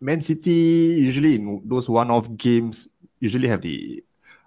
Man 0.00 0.22
City 0.22 0.98
usually 1.02 1.34
in 1.36 1.62
those 1.64 1.88
one-off 1.88 2.30
games 2.36 2.88
usually 3.18 3.48
have 3.48 3.62
the 3.62 4.04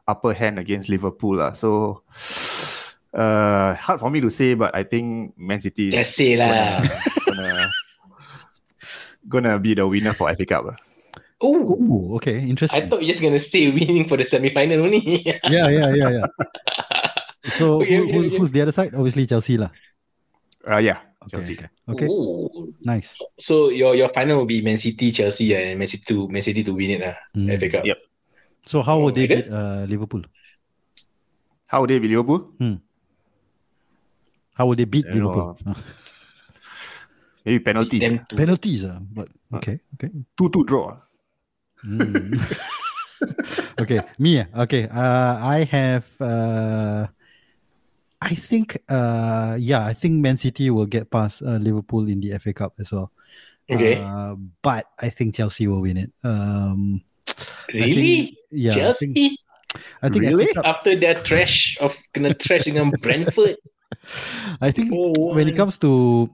upper 0.07 0.33
hand 0.33 0.59
against 0.59 0.89
Liverpool. 0.89 1.41
Uh. 1.41 1.51
So 1.51 2.03
uh, 3.13 3.75
hard 3.75 3.99
for 3.99 4.09
me 4.09 4.21
to 4.21 4.29
say, 4.29 4.53
but 4.55 4.75
I 4.75 4.83
think 4.83 5.37
Man 5.37 5.61
City. 5.61 5.89
Just 5.89 6.15
say 6.15 6.35
lah. 6.35 6.83
Gonna, 7.25 7.69
gonna 9.29 9.59
be 9.61 9.77
the 9.77 9.87
winner 9.87 10.13
for 10.13 10.33
FA 10.33 10.45
Cup. 10.45 10.75
Oh, 11.39 12.15
okay, 12.19 12.43
interesting. 12.43 12.83
I 12.83 12.89
thought 12.89 12.99
you're 12.99 13.13
just 13.13 13.21
gonna 13.21 13.39
stay 13.39 13.71
winning 13.71 14.09
for 14.09 14.17
the 14.17 14.25
semi-final 14.25 14.83
only. 14.83 15.23
yeah, 15.47 15.69
yeah, 15.69 15.93
yeah, 15.95 16.09
yeah. 16.09 16.27
So 17.55 17.79
okay, 17.81 17.95
who, 17.95 18.03
okay, 18.03 18.19
okay. 18.27 18.37
who's 18.37 18.51
the 18.51 18.61
other 18.61 18.75
side? 18.75 18.91
Obviously 18.91 19.23
Chelsea 19.25 19.55
lah. 19.55 19.71
Uh, 20.67 20.83
yeah, 20.83 20.99
okay, 21.23 21.39
Chelsea. 21.39 21.55
Okay, 21.55 21.69
okay. 21.87 22.07
Ooh. 22.11 22.75
nice. 22.83 23.15
So 23.39 23.71
your 23.71 23.95
your 23.95 24.11
final 24.11 24.43
will 24.43 24.49
be 24.49 24.59
Man 24.59 24.75
City, 24.75 25.15
Chelsea, 25.15 25.55
and 25.55 25.79
Man 25.79 25.87
City 25.87 26.03
to 26.11 26.27
Man 26.27 26.43
City 26.43 26.59
to 26.67 26.75
win 26.75 26.99
it 26.99 27.01
lah. 27.07 27.15
Mm. 27.31 27.55
FA 27.55 27.67
Cup. 27.71 27.83
Yep. 27.87 27.99
So 28.67 28.83
how 28.83 28.99
would 28.99 29.15
they 29.15 29.25
beat 29.25 29.47
uh, 29.47 29.87
Liverpool? 29.87 30.27
How 31.71 31.79
would 31.79 31.89
they 31.89 32.03
beat 32.03 32.11
Liverpool? 32.11 32.51
Hmm. 32.59 32.83
How 34.59 34.67
would 34.67 34.77
they 34.77 34.89
beat 34.89 35.07
Liverpool? 35.07 35.55
Maybe 37.49 37.65
penalties. 37.65 38.05
Penalties, 38.29 38.85
uh, 38.85 39.01
but 39.01 39.25
okay, 39.57 39.81
okay. 39.97 40.13
Two 40.37 40.53
two 40.53 40.61
draw. 40.69 40.93
Mm. 41.81 42.37
okay, 43.81 44.05
me. 44.21 44.45
Okay, 44.53 44.85
uh, 44.85 45.33
I 45.41 45.65
have. 45.65 46.05
Uh, 46.21 47.09
I 48.21 48.37
think. 48.37 48.77
Uh, 48.85 49.57
yeah, 49.57 49.81
I 49.81 49.97
think 49.97 50.21
Man 50.21 50.37
City 50.37 50.69
will 50.69 50.85
get 50.85 51.09
past 51.09 51.41
uh, 51.41 51.57
Liverpool 51.57 52.05
in 52.05 52.21
the 52.21 52.37
FA 52.37 52.53
Cup 52.53 52.77
as 52.77 52.93
well. 52.93 53.09
Okay. 53.65 53.97
Uh, 53.97 54.37
but 54.61 54.85
I 55.01 55.09
think 55.09 55.33
Chelsea 55.33 55.65
will 55.65 55.81
win 55.81 55.97
it. 55.97 56.13
Um, 56.21 57.01
really? 57.73 58.29
Think, 58.29 58.37
yeah. 58.53 58.77
Chelsea. 58.77 59.09
I 59.09 59.13
think, 59.17 59.33
I 60.05 60.09
think 60.13 60.21
really 60.21 60.53
after 60.61 60.93
that 61.01 61.25
trash 61.25 61.81
of 61.81 61.97
gonna 62.13 62.37
trashing 62.37 62.77
on 62.77 62.93
Brentford. 63.01 63.57
I 64.61 64.69
think 64.69 64.93
oh, 64.93 65.33
when 65.33 65.49
it 65.49 65.55
comes 65.55 65.81
to 65.81 66.29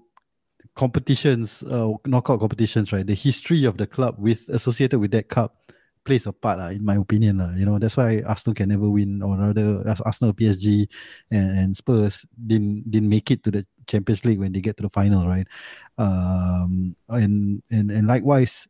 competitions, 0.76 1.64
uh, 1.64 1.94
knockout 2.06 2.40
competitions, 2.40 2.92
right? 2.92 3.06
The 3.06 3.16
history 3.16 3.66
of 3.66 3.78
the 3.78 3.88
club 3.88 4.16
with 4.20 4.50
associated 4.50 5.00
with 5.00 5.12
that 5.12 5.30
cup 5.30 5.72
plays 6.04 6.28
a 6.28 6.32
part, 6.32 6.60
uh, 6.60 6.70
in 6.70 6.86
my 6.86 6.96
opinion. 6.96 7.42
Uh, 7.42 7.54
you 7.58 7.66
know, 7.66 7.80
that's 7.80 7.98
why 7.98 8.22
Arsenal 8.26 8.54
can 8.54 8.70
never 8.70 8.90
win, 8.90 9.22
or 9.22 9.36
rather, 9.36 9.84
Arsenal, 10.06 10.34
PSG, 10.34 10.88
and, 11.32 11.58
and 11.58 11.78
Spurs 11.78 12.26
didn't 12.46 12.90
didn't 12.90 13.10
make 13.10 13.32
it 13.32 13.44
to 13.44 13.52
the 13.52 13.66
Champions 13.88 14.24
League 14.24 14.40
when 14.40 14.54
they 14.54 14.62
get 14.62 14.78
to 14.78 14.84
the 14.84 14.90
final, 14.90 15.28
right? 15.28 15.48
Um, 15.98 16.96
and 17.10 17.64
and 17.72 17.92
and 17.92 18.08
likewise, 18.08 18.68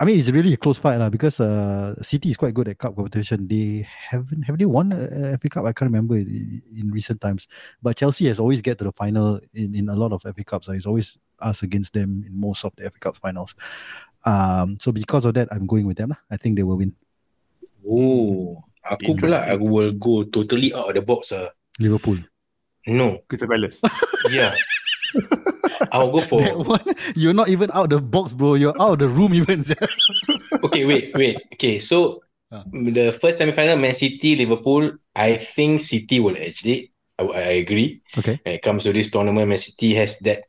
I 0.00 0.04
mean, 0.04 0.18
it's 0.18 0.30
really 0.30 0.52
a 0.52 0.56
close 0.56 0.78
fight 0.78 0.98
lah 0.98 1.10
because 1.10 1.40
uh, 1.40 1.94
City 2.02 2.30
is 2.30 2.36
quite 2.36 2.54
good 2.54 2.68
at 2.68 2.78
cup 2.78 2.94
competition. 2.94 3.48
They 3.48 3.88
haven't 3.88 4.42
have 4.42 4.58
they 4.58 4.66
won 4.66 4.92
a 4.92 5.38
FA 5.38 5.48
Cup? 5.48 5.64
I 5.64 5.72
can't 5.72 5.90
remember 5.90 6.16
in, 6.16 6.62
in 6.76 6.90
recent 6.90 7.20
times. 7.20 7.48
But 7.82 7.96
Chelsea 7.96 8.26
has 8.26 8.38
always 8.38 8.60
get 8.60 8.78
to 8.78 8.84
the 8.84 8.92
final 8.92 9.40
in, 9.54 9.74
in 9.74 9.88
a 9.88 9.96
lot 9.96 10.12
of 10.12 10.22
FA 10.22 10.44
Cups. 10.44 10.68
It's 10.68 10.86
always 10.86 11.18
us 11.40 11.62
against 11.62 11.92
them 11.92 12.24
in 12.26 12.38
most 12.38 12.64
of 12.64 12.74
the 12.76 12.90
FA 12.90 12.98
Cup 12.98 13.16
finals. 13.16 13.54
Um, 14.24 14.78
so 14.80 14.92
because 14.92 15.24
of 15.24 15.34
that, 15.34 15.48
I'm 15.50 15.66
going 15.66 15.86
with 15.86 15.96
them. 15.96 16.14
I 16.30 16.36
think 16.36 16.56
they 16.56 16.62
will 16.62 16.78
win. 16.78 16.94
Oh, 17.88 18.62
aku 18.84 19.16
pula 19.16 19.46
I 19.48 19.56
will 19.56 19.92
go 19.92 20.24
totally 20.24 20.74
out 20.74 20.90
of 20.90 20.94
the 20.94 21.02
box. 21.02 21.32
Uh. 21.32 21.48
Liverpool. 21.78 22.18
No. 22.86 23.22
Crystal 23.28 23.48
Palace. 23.48 23.80
yeah. 24.30 24.54
I'll 25.92 26.10
go 26.10 26.20
for 26.20 26.42
one, 26.64 26.84
you're 27.14 27.32
not 27.32 27.48
even 27.48 27.70
out 27.72 27.88
of 27.88 27.90
the 27.90 28.00
box, 28.00 28.32
bro. 28.32 28.54
You're 28.54 28.76
out 28.80 28.98
of 28.98 28.98
the 28.98 29.08
room 29.08 29.32
even. 29.32 29.64
okay, 30.64 30.84
wait, 30.84 31.14
wait. 31.14 31.38
Okay, 31.54 31.78
so 31.78 32.20
uh. 32.52 32.64
the 32.72 33.16
first 33.20 33.38
semi-final, 33.38 33.76
Man 33.76 33.94
City, 33.94 34.36
Liverpool. 34.36 34.92
I 35.14 35.36
think 35.56 35.80
City 35.80 36.20
will 36.20 36.36
edge 36.36 36.64
it. 36.66 36.90
I, 37.18 37.24
I 37.24 37.52
agree. 37.62 38.02
Okay. 38.16 38.40
When 38.44 38.54
it 38.56 38.62
comes 38.62 38.84
to 38.84 38.92
this 38.92 39.10
tournament, 39.10 39.48
Man 39.48 39.58
City 39.58 39.94
has 39.94 40.18
that 40.20 40.47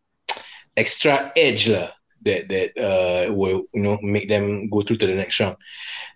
extra 0.79 1.35
edge 1.35 1.67
lah, 1.67 1.91
that 2.23 2.47
that 2.47 2.69
uh 2.79 3.27
will 3.35 3.67
you 3.75 3.83
know 3.83 3.99
make 3.99 4.31
them 4.31 4.71
go 4.71 4.81
through 4.81 5.03
to 5.03 5.07
the 5.07 5.19
next 5.19 5.39
round. 5.43 5.59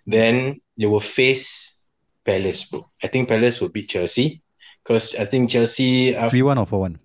Then 0.08 0.64
they 0.80 0.88
will 0.88 1.04
face 1.04 1.76
Palace, 2.24 2.64
bro. 2.72 2.88
I 3.04 3.12
think 3.12 3.28
Palace 3.28 3.60
will 3.60 3.68
beat 3.68 3.92
Chelsea 3.92 4.40
because 4.80 5.12
I 5.20 5.28
think 5.28 5.52
Chelsea 5.52 6.16
three 6.32 6.42
one 6.42 6.56
or 6.56 6.64
four 6.64 6.88
one. 6.88 6.96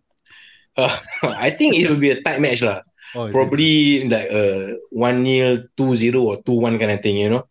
Uh, 0.80 0.96
I 1.36 1.52
think 1.52 1.76
it 1.76 1.92
will 1.92 2.00
be 2.00 2.16
a 2.16 2.24
tight 2.24 2.40
match 2.40 2.64
lah. 2.64 2.88
Oh, 3.16 3.28
Probably 3.28 4.06
it? 4.06 4.12
like 4.14 4.30
uh, 4.32 4.78
one 4.94 5.26
0 5.26 5.68
two 5.76 5.98
zero 5.98 6.30
or 6.30 6.36
two 6.46 6.56
one 6.56 6.80
kind 6.80 6.96
of 6.96 7.02
thing. 7.04 7.18
You 7.18 7.30
know. 7.30 7.44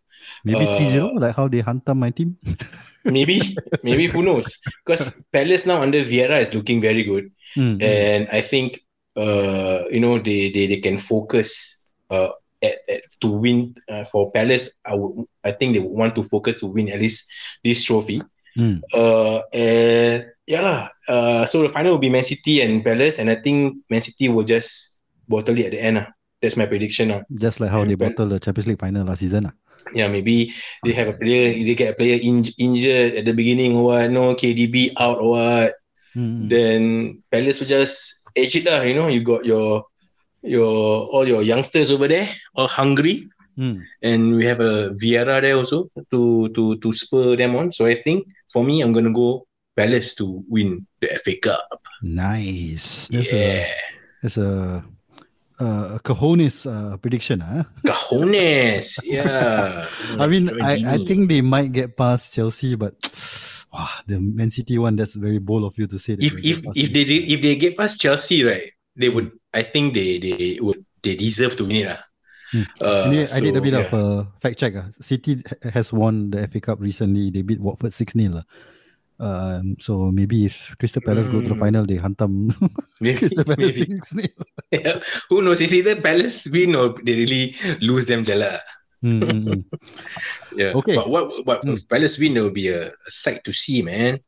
Maybe 0.43 0.65
uh, 0.65 0.75
three 0.77 0.89
zero, 0.89 1.13
like 1.13 1.35
how 1.35 1.47
they 1.47 1.59
hunter 1.59 1.93
my 1.93 2.09
team. 2.09 2.37
maybe, 3.03 3.55
maybe 3.83 4.07
who 4.07 4.23
knows? 4.23 4.47
Because 4.85 5.11
Palace 5.31 5.65
now 5.65 5.81
under 5.81 5.99
Vieira 6.03 6.39
is 6.39 6.53
looking 6.53 6.79
very 6.79 7.03
good, 7.03 7.31
mm-hmm. 7.57 7.81
and 7.83 8.27
I 8.31 8.39
think 8.41 8.79
uh, 9.15 9.83
you 9.89 9.99
know 9.99 10.19
they 10.19 10.51
they, 10.51 10.67
they 10.67 10.79
can 10.79 10.97
focus 10.97 11.85
uh, 12.09 12.29
at, 12.61 12.77
at, 12.89 13.01
to 13.21 13.27
win 13.27 13.75
uh, 13.89 14.03
for 14.03 14.31
Palace. 14.31 14.71
I 14.85 14.95
would, 14.95 15.25
I 15.43 15.51
think 15.51 15.73
they 15.73 15.79
want 15.79 16.15
to 16.15 16.23
focus 16.23 16.59
to 16.59 16.67
win 16.67 16.89
at 16.89 16.99
least 16.99 17.29
this 17.63 17.83
trophy. 17.83 18.21
Mm. 18.57 18.81
Uh, 18.93 19.41
and 19.53 20.25
yeah 20.47 20.61
lah. 20.61 20.81
Uh, 21.07 21.45
so 21.45 21.61
the 21.61 21.69
final 21.69 21.93
will 21.93 22.03
be 22.03 22.09
Man 22.09 22.23
City 22.23 22.61
and 22.61 22.83
Palace, 22.83 23.19
and 23.19 23.29
I 23.29 23.35
think 23.35 23.77
Man 23.89 24.01
City 24.01 24.29
will 24.29 24.43
just 24.43 24.97
bottle 25.27 25.57
it 25.57 25.67
at 25.67 25.71
the 25.71 25.81
end. 25.81 25.97
Uh. 25.99 26.05
That's 26.41 26.55
my 26.55 26.65
prediction. 26.65 27.11
Uh. 27.11 27.23
Just 27.35 27.59
like 27.59 27.69
how 27.69 27.81
and 27.81 27.91
they 27.91 27.95
bottled 27.95 28.31
the 28.31 28.39
Champions 28.39 28.67
League 28.67 28.79
final 28.79 29.05
last 29.05 29.19
season. 29.19 29.47
Uh. 29.47 29.55
Yeah, 29.93 30.07
maybe 30.07 30.53
they 30.83 30.91
have 30.93 31.07
a 31.07 31.13
player, 31.13 31.53
they 31.53 31.75
get 31.75 31.93
a 31.93 31.95
player 31.95 32.19
in, 32.21 32.43
injured 32.57 33.15
at 33.15 33.25
the 33.25 33.33
beginning 33.33 33.75
or 33.75 33.83
what, 33.85 34.11
no 34.11 34.35
KDB 34.35 34.93
out 34.99 35.19
or 35.19 35.31
what. 35.31 35.75
Mm. 36.15 36.49
Then 36.49 37.23
Palace 37.31 37.59
will 37.59 37.67
just 37.67 38.18
edge 38.39 38.55
it 38.55 38.65
lah. 38.65 38.81
You 38.81 38.95
know, 38.95 39.07
you 39.07 39.21
got 39.21 39.45
your 39.45 39.85
your 40.41 41.07
all 41.11 41.27
your 41.27 41.43
youngsters 41.43 41.91
over 41.91 42.07
there, 42.07 42.31
all 42.55 42.67
hungry. 42.67 43.27
Mm. 43.59 43.83
And 44.01 44.21
we 44.39 44.45
have 44.47 44.63
a 44.63 44.95
Vieira 44.95 45.43
there 45.43 45.59
also 45.59 45.91
to 46.11 46.47
to 46.55 46.79
to 46.79 46.89
spur 46.95 47.35
them 47.35 47.59
on. 47.59 47.75
So 47.75 47.85
I 47.85 47.95
think 47.95 48.27
for 48.47 48.63
me, 48.63 48.79
I'm 48.81 48.95
gonna 48.95 49.11
go 49.11 49.45
Palace 49.75 50.15
to 50.15 50.43
win 50.47 50.87
the 50.99 51.07
FA 51.23 51.35
Cup. 51.39 51.83
Nice. 52.01 53.07
That's 53.11 53.31
yeah. 53.31 53.67
A, 53.67 53.73
that's 54.23 54.37
a 54.37 54.83
uh, 55.59 55.99
Cajones 55.99 56.65
uh, 56.65 56.97
prediction, 56.97 57.41
huh? 57.41 57.63
Cajones, 57.85 58.99
yeah. 59.03 59.85
I 60.17 60.27
mean, 60.27 60.49
I, 60.61 60.95
I 60.95 60.97
think 61.03 61.29
they 61.29 61.41
might 61.41 61.71
get 61.71 61.97
past 61.97 62.33
Chelsea, 62.33 62.75
but 62.75 62.95
wow, 63.73 63.89
the 64.07 64.19
Man 64.19 64.49
City 64.49 64.77
one 64.77 64.95
that's 64.95 65.15
very 65.15 65.39
bold 65.39 65.63
of 65.63 65.77
you 65.77 65.87
to 65.87 65.99
say. 65.99 66.15
That 66.15 66.23
if 66.23 66.33
if 66.43 66.57
if 66.75 66.93
they 66.93 67.03
did, 67.03 67.29
if 67.29 67.41
they 67.41 67.55
get 67.55 67.77
past 67.77 68.01
Chelsea, 68.01 68.43
right, 68.43 68.71
they 68.95 69.09
would. 69.09 69.31
I 69.53 69.63
think 69.63 69.93
they 69.93 70.19
they 70.19 70.59
would 70.61 70.85
they 71.01 71.15
deserve 71.15 71.55
to 71.57 71.65
win 71.65 71.87
it. 71.87 71.87
Uh. 71.87 71.97
Hmm. 72.51 72.63
Uh, 72.81 73.01
anyway, 73.05 73.25
so, 73.27 73.37
I 73.37 73.39
did 73.41 73.55
a 73.57 73.61
bit 73.61 73.73
yeah. 73.73 73.79
of 73.79 73.93
a 73.93 74.27
fact 74.41 74.57
check. 74.59 74.75
Uh. 74.75 74.89
City 75.01 75.41
has 75.71 75.93
won 75.93 76.31
the 76.31 76.47
FA 76.47 76.59
Cup 76.59 76.81
recently. 76.81 77.29
They 77.29 77.43
beat 77.43 77.59
Watford 77.59 77.93
6 77.93 78.13
0. 78.13 78.41
Um, 79.19 79.75
so 79.79 80.11
maybe 80.11 80.45
if 80.45 80.75
Crystal 80.79 81.01
Palace 81.01 81.27
mm. 81.27 81.31
go 81.31 81.41
to 81.41 81.49
the 81.49 81.53
hmm. 81.53 81.59
final, 81.59 81.85
they 81.85 81.97
hunt 81.97 82.17
them. 82.17 82.55
maybe, 83.01 83.19
Crystal 83.19 83.43
Palace 83.43 84.13
maybe. 84.13 84.33
yeah. 84.71 84.99
Who 85.29 85.41
knows? 85.41 85.61
Is 85.61 85.75
either 85.75 85.99
Palace 85.99 86.47
win 86.47 86.73
or 86.73 86.95
they 87.03 87.15
really 87.15 87.55
lose 87.81 88.05
them 88.05 88.23
jala. 88.23 88.61
Mm-hmm. 89.03 89.61
yeah. 90.59 90.75
Okay. 90.75 90.95
But 90.95 91.09
what 91.09 91.31
what 91.45 91.63
mm. 91.63 91.73
if 91.73 91.87
Palace 91.87 92.19
win? 92.19 92.33
There 92.33 92.43
will 92.43 92.51
be 92.51 92.67
a, 92.67 92.89
a, 92.89 93.11
sight 93.11 93.43
to 93.45 93.53
see, 93.53 93.81
man. 93.81 94.19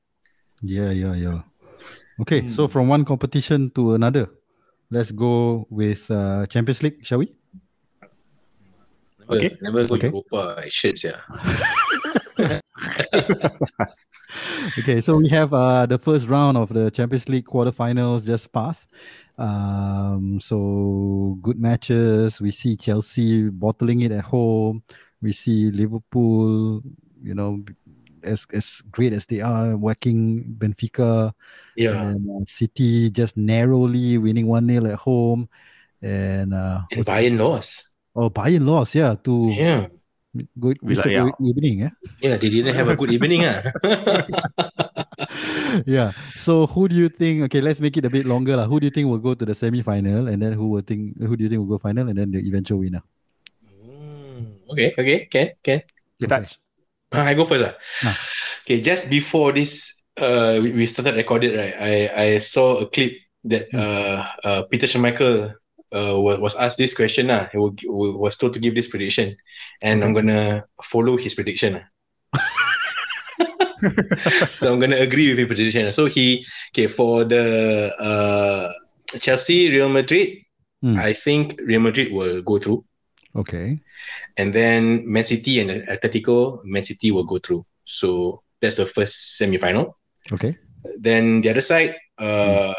Yeah, 0.62 0.92
yeah, 0.92 1.16
yeah. 1.16 1.42
Okay, 2.22 2.42
mm. 2.42 2.52
so 2.54 2.68
from 2.68 2.88
one 2.88 3.04
competition 3.04 3.72
to 3.72 3.96
another, 3.96 4.30
let's 4.92 5.12
go 5.12 5.66
with 5.70 6.10
uh, 6.12 6.46
Champions 6.46 6.84
League, 6.84 7.04
shall 7.04 7.18
we? 7.20 7.36
Never, 9.20 9.34
okay. 9.34 9.58
Never 9.62 9.86
go 9.86 9.96
okay. 9.96 10.08
Europa. 10.08 10.64
Shit, 10.70 11.04
yeah. 11.04 11.20
okay, 14.80 15.02
so 15.02 15.18
we 15.18 15.28
have 15.30 15.54
uh, 15.54 15.86
the 15.86 15.98
first 15.98 16.28
round 16.28 16.58
of 16.58 16.70
the 16.70 16.92
Champions 16.92 17.28
League 17.28 17.46
quarterfinals 17.46 18.26
just 18.26 18.52
passed. 18.54 18.88
Um, 19.42 20.38
so 20.40 21.38
good 21.42 21.58
matches. 21.58 22.40
We 22.40 22.52
see 22.52 22.78
Chelsea 22.78 23.50
bottling 23.50 24.02
it 24.02 24.12
at 24.12 24.24
home. 24.24 24.84
We 25.22 25.34
see 25.34 25.72
Liverpool, 25.74 26.86
you 27.24 27.34
know, 27.34 27.66
as 28.22 28.46
as 28.54 28.86
great 28.94 29.14
as 29.14 29.26
they 29.26 29.42
are, 29.42 29.74
whacking 29.74 30.46
Benfica. 30.62 31.34
Yeah. 31.76 32.14
And 32.14 32.22
uh, 32.30 32.46
City 32.46 33.10
just 33.10 33.36
narrowly 33.36 34.22
winning 34.22 34.46
1 34.46 34.70
0 34.70 34.86
at 34.86 35.02
home. 35.02 35.50
And, 36.02 36.54
uh, 36.54 36.82
and 36.92 37.06
Bayern 37.06 37.38
lost. 37.38 37.90
Oh, 38.16 38.30
Bayern 38.30 38.66
lost, 38.66 38.94
yeah, 38.94 39.16
to 39.24 39.50
yeah. 39.54 39.88
Good, 40.32 40.80
Mr. 40.80 41.12
Good 41.12 41.36
evening, 41.44 41.84
eh? 41.84 41.90
Yeah, 42.22 42.38
they 42.38 42.50
didn't 42.50 42.76
have 42.76 42.88
a 42.88 42.96
good 42.96 43.12
evening, 43.12 43.44
ah. 43.44 43.68
yeah. 45.86 46.12
So 46.36 46.68
who 46.68 46.88
do 46.88 46.96
you 46.96 47.10
think? 47.10 47.44
Okay, 47.48 47.62
let's 47.62 47.80
make 47.80 47.98
it 47.98 48.06
a 48.06 48.10
bit 48.10 48.26
longer, 48.26 48.56
lah. 48.56 48.66
Who 48.66 48.80
do 48.80 48.86
you 48.88 48.94
think 48.94 49.10
will 49.10 49.24
go 49.24 49.34
to 49.34 49.46
the 49.46 49.56
semi-final, 49.56 50.28
and 50.28 50.42
then 50.42 50.54
who 50.54 50.70
will 50.70 50.82
think? 50.86 51.20
Who 51.20 51.36
do 51.36 51.44
you 51.44 51.50
think 51.50 51.60
will 51.62 51.78
go 51.78 51.82
final, 51.82 52.08
and 52.10 52.18
then 52.18 52.32
the 52.32 52.40
eventual 52.40 52.80
winner? 52.80 53.04
Mm, 53.84 54.68
okay, 54.72 54.94
okay, 54.98 55.28
can, 55.28 55.48
can. 55.64 55.80
You 56.20 56.28
touch. 56.28 56.60
Uh, 57.12 57.22
I 57.22 57.34
go 57.34 57.46
first. 57.46 57.76
Nah. 58.04 58.16
Okay, 58.64 58.80
just 58.80 59.10
before 59.10 59.52
this, 59.52 60.00
uh, 60.18 60.60
we, 60.62 60.72
we 60.72 60.88
started 60.88 61.16
recorded, 61.16 61.58
right? 61.58 61.76
I 61.76 61.94
I 62.16 62.28
saw 62.40 62.80
a 62.80 62.88
clip 62.88 63.14
that 63.46 63.68
hmm. 63.72 63.80
uh, 63.80 64.20
uh 64.44 64.62
Peter 64.70 64.88
Schmeichel 64.88 65.56
uh, 65.92 66.16
was 66.20 66.56
asked 66.56 66.78
this 66.78 66.94
question. 66.94 67.30
Uh, 67.30 67.50
he 67.52 67.58
was 67.58 68.38
told 68.38 68.54
to 68.54 68.60
give 68.60 68.76
this 68.76 68.88
prediction, 68.88 69.36
and 69.82 70.04
I'm 70.04 70.14
gonna 70.14 70.64
follow 70.84 71.18
his 71.18 71.36
prediction. 71.36 71.76
Uh. 71.76 71.84
so 74.56 74.74
I'm 74.74 74.80
gonna 74.80 74.98
agree 74.98 75.30
with 75.30 75.39
his 75.39 75.48
prediction. 75.48 75.91
So 75.91 76.06
he 76.06 76.46
okay 76.72 76.88
for 76.88 77.24
the 77.24 77.94
uh, 77.98 78.72
Chelsea 79.20 79.70
Real 79.70 79.89
Madrid. 79.89 80.39
Mm. 80.84 80.98
I 80.98 81.13
think 81.13 81.60
Real 81.62 81.82
Madrid 81.82 82.12
will 82.12 82.41
go 82.41 82.58
through. 82.58 82.84
Okay. 83.36 83.80
And 84.38 84.54
then 84.54 85.06
Man 85.06 85.24
City 85.24 85.60
and 85.60 85.70
Atletico, 85.88 86.63
Man 86.65 86.84
City 86.84 87.12
will 87.12 87.24
go 87.24 87.38
through. 87.39 87.65
So 87.86 88.41
that's 88.62 88.76
the 88.76 88.86
first 88.86 89.38
semi-final. 89.38 89.98
Okay. 90.32 90.58
Then 90.98 91.41
the 91.41 91.50
other 91.50 91.62
side, 91.62 91.96
uh, 92.17 92.74
mm. 92.74 92.76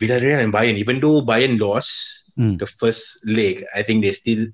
Villarreal 0.00 0.42
and 0.42 0.52
Bayern. 0.52 0.74
Even 0.74 1.00
though 1.00 1.22
Bayern 1.22 1.60
lost, 1.60 2.32
mm. 2.38 2.58
the 2.58 2.66
first 2.66 3.26
leg, 3.26 3.64
I 3.74 3.82
think 3.82 4.02
they 4.02 4.12
still 4.12 4.46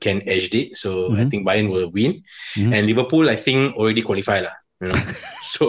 can 0.00 0.22
edge 0.26 0.54
it. 0.54 0.76
So 0.76 1.10
mm-hmm. 1.10 1.20
I 1.20 1.24
think 1.30 1.46
Bayern 1.46 1.70
will 1.70 1.90
win. 1.90 2.22
Mm-hmm. 2.56 2.72
And 2.72 2.86
Liverpool, 2.86 3.30
I 3.30 3.36
think, 3.36 3.76
already 3.76 4.02
qualified. 4.02 4.44
lah. 4.44 4.56
You 4.82 4.90
know? 4.90 4.98
so 5.54 5.64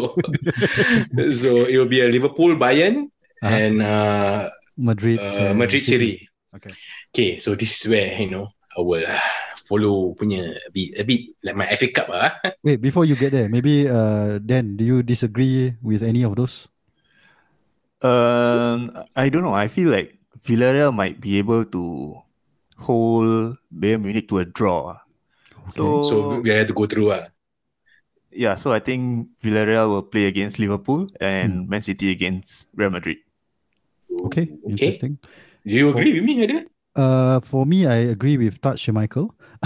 so 1.30 1.50
it 1.70 1.78
will 1.78 1.92
be 1.92 2.02
a 2.02 2.10
Liverpool, 2.10 2.58
Bayern, 2.58 3.14
uh-huh. 3.46 3.54
and 3.54 3.82
uh, 3.82 4.50
Madrid, 4.78 5.22
uh, 5.22 5.54
Madrid 5.54 5.86
City. 5.86 6.26
Okay. 6.58 6.74
Okay, 7.14 7.38
so 7.38 7.54
this 7.54 7.78
is 7.78 7.86
where 7.86 8.10
you 8.18 8.34
know 8.34 8.50
I 8.74 8.82
will 8.82 9.06
uh, 9.06 9.22
follow 9.70 10.18
punya 10.18 10.58
a 10.58 10.70
bit, 10.74 10.90
a 10.98 11.04
bit 11.06 11.22
like 11.46 11.58
my 11.58 11.70
FA 11.78 11.88
Cup 11.94 12.10
ah. 12.10 12.34
Wait, 12.66 12.82
before 12.82 13.06
you 13.06 13.14
get 13.14 13.38
there, 13.38 13.50
maybe 13.50 13.86
uh, 13.86 14.42
then 14.42 14.74
do 14.78 14.84
you 14.84 15.06
disagree 15.06 15.78
with 15.86 16.02
any 16.02 16.26
of 16.26 16.34
those? 16.34 16.68
Um, 18.02 18.92
I 19.16 19.30
don't 19.30 19.46
know. 19.46 19.56
I 19.56 19.70
feel 19.70 19.94
like 19.94 20.18
Villarreal 20.42 20.92
might 20.92 21.22
be 21.22 21.38
able 21.38 21.64
to 21.70 22.18
hold 22.82 23.62
Bayern 23.70 24.04
Munich 24.04 24.28
to 24.34 24.42
a 24.42 24.46
draw. 24.46 24.98
Okay. 25.70 25.80
So, 25.80 26.04
so 26.04 26.16
we 26.42 26.50
have 26.50 26.68
to 26.68 26.76
go 26.76 26.86
through. 26.86 27.14
Uh. 27.14 27.33
Yeah, 28.36 28.56
so 28.56 28.74
I 28.74 28.80
think 28.80 29.30
Villarreal 29.42 29.90
will 29.90 30.04
play 30.04 30.26
against 30.26 30.60
Liverpool 30.60 31.08
and 31.22 31.66
hmm. 31.66 31.70
Man 31.70 31.82
City 31.82 32.12
against 32.12 32.68
Real 32.76 32.90
Madrid. 32.90 33.18
Okay, 34.26 34.50
interesting. 34.68 35.18
Do 35.66 35.74
you 35.74 35.90
agree 35.90 36.12
for, 36.12 36.16
with 36.18 36.26
me, 36.26 36.44
Ada? 36.44 36.66
Uh, 36.96 37.40
for 37.40 37.66
me, 37.66 37.86
I 37.86 38.14
agree 38.14 38.38
with 38.38 38.62
Touch 38.62 38.90
Michael. 38.90 39.34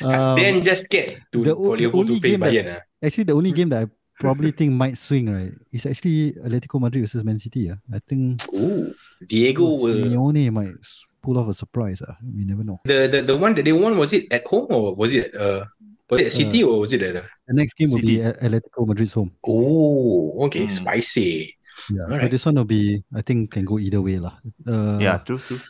um, 0.00 0.36
then 0.36 0.62
just 0.62 0.88
get 0.88 1.18
to 1.32 1.44
the, 1.44 1.54
for 1.54 1.76
Liverpool 1.76 2.06
to 2.06 2.20
face 2.20 2.36
Bayern. 2.36 2.64
That, 2.64 2.76
uh. 2.76 3.06
Actually, 3.06 3.24
the 3.24 3.34
only 3.34 3.52
game 3.52 3.68
that 3.70 3.84
I 3.84 3.90
probably 4.20 4.52
think 4.52 4.72
might 4.72 4.96
swing 4.96 5.28
right 5.28 5.52
is 5.72 5.84
actually 5.84 6.32
Atletico 6.32 6.80
Madrid 6.80 7.04
versus 7.04 7.24
Man 7.24 7.38
City. 7.38 7.70
Uh. 7.70 7.76
I 7.92 7.98
think 8.00 8.40
Ooh, 8.54 8.94
Diego 9.26 9.64
will 9.64 10.00
Simeone 10.00 10.52
might 10.52 10.74
pull 11.22 11.38
off 11.38 11.48
a 11.48 11.54
surprise. 11.54 12.02
Uh. 12.02 12.14
We 12.20 12.44
never 12.44 12.64
know. 12.64 12.80
The, 12.84 13.06
the 13.06 13.22
the 13.22 13.36
one 13.36 13.54
that 13.54 13.64
they 13.64 13.72
won 13.72 13.96
was 13.96 14.12
it 14.12 14.32
at 14.32 14.46
home 14.46 14.66
or 14.70 14.94
was 14.94 15.14
it 15.14 15.34
uh 15.34 15.64
was 16.10 16.20
it 16.20 16.32
City 16.32 16.62
uh, 16.62 16.68
or 16.68 16.80
was 16.80 16.92
it 16.92 17.02
at 17.02 17.16
uh, 17.16 17.22
the 17.48 17.54
next 17.54 17.74
game 17.74 17.90
City. 17.90 18.18
will 18.20 18.34
be 18.34 18.38
Atletico 18.38 18.86
Madrid's 18.86 19.14
home. 19.14 19.32
Oh, 19.46 20.44
okay, 20.46 20.66
mm. 20.66 20.70
spicy. 20.70 21.56
Yeah, 21.88 22.02
All 22.04 22.14
so 22.14 22.20
right. 22.20 22.30
this 22.30 22.44
one 22.44 22.56
will 22.56 22.68
be 22.68 23.02
I 23.14 23.22
think 23.22 23.52
can 23.52 23.64
go 23.64 23.78
either 23.78 24.02
way 24.02 24.18
lah. 24.18 24.36
Uh, 24.66 24.98
yeah, 25.00 25.18
true, 25.24 25.38
true. 25.38 25.60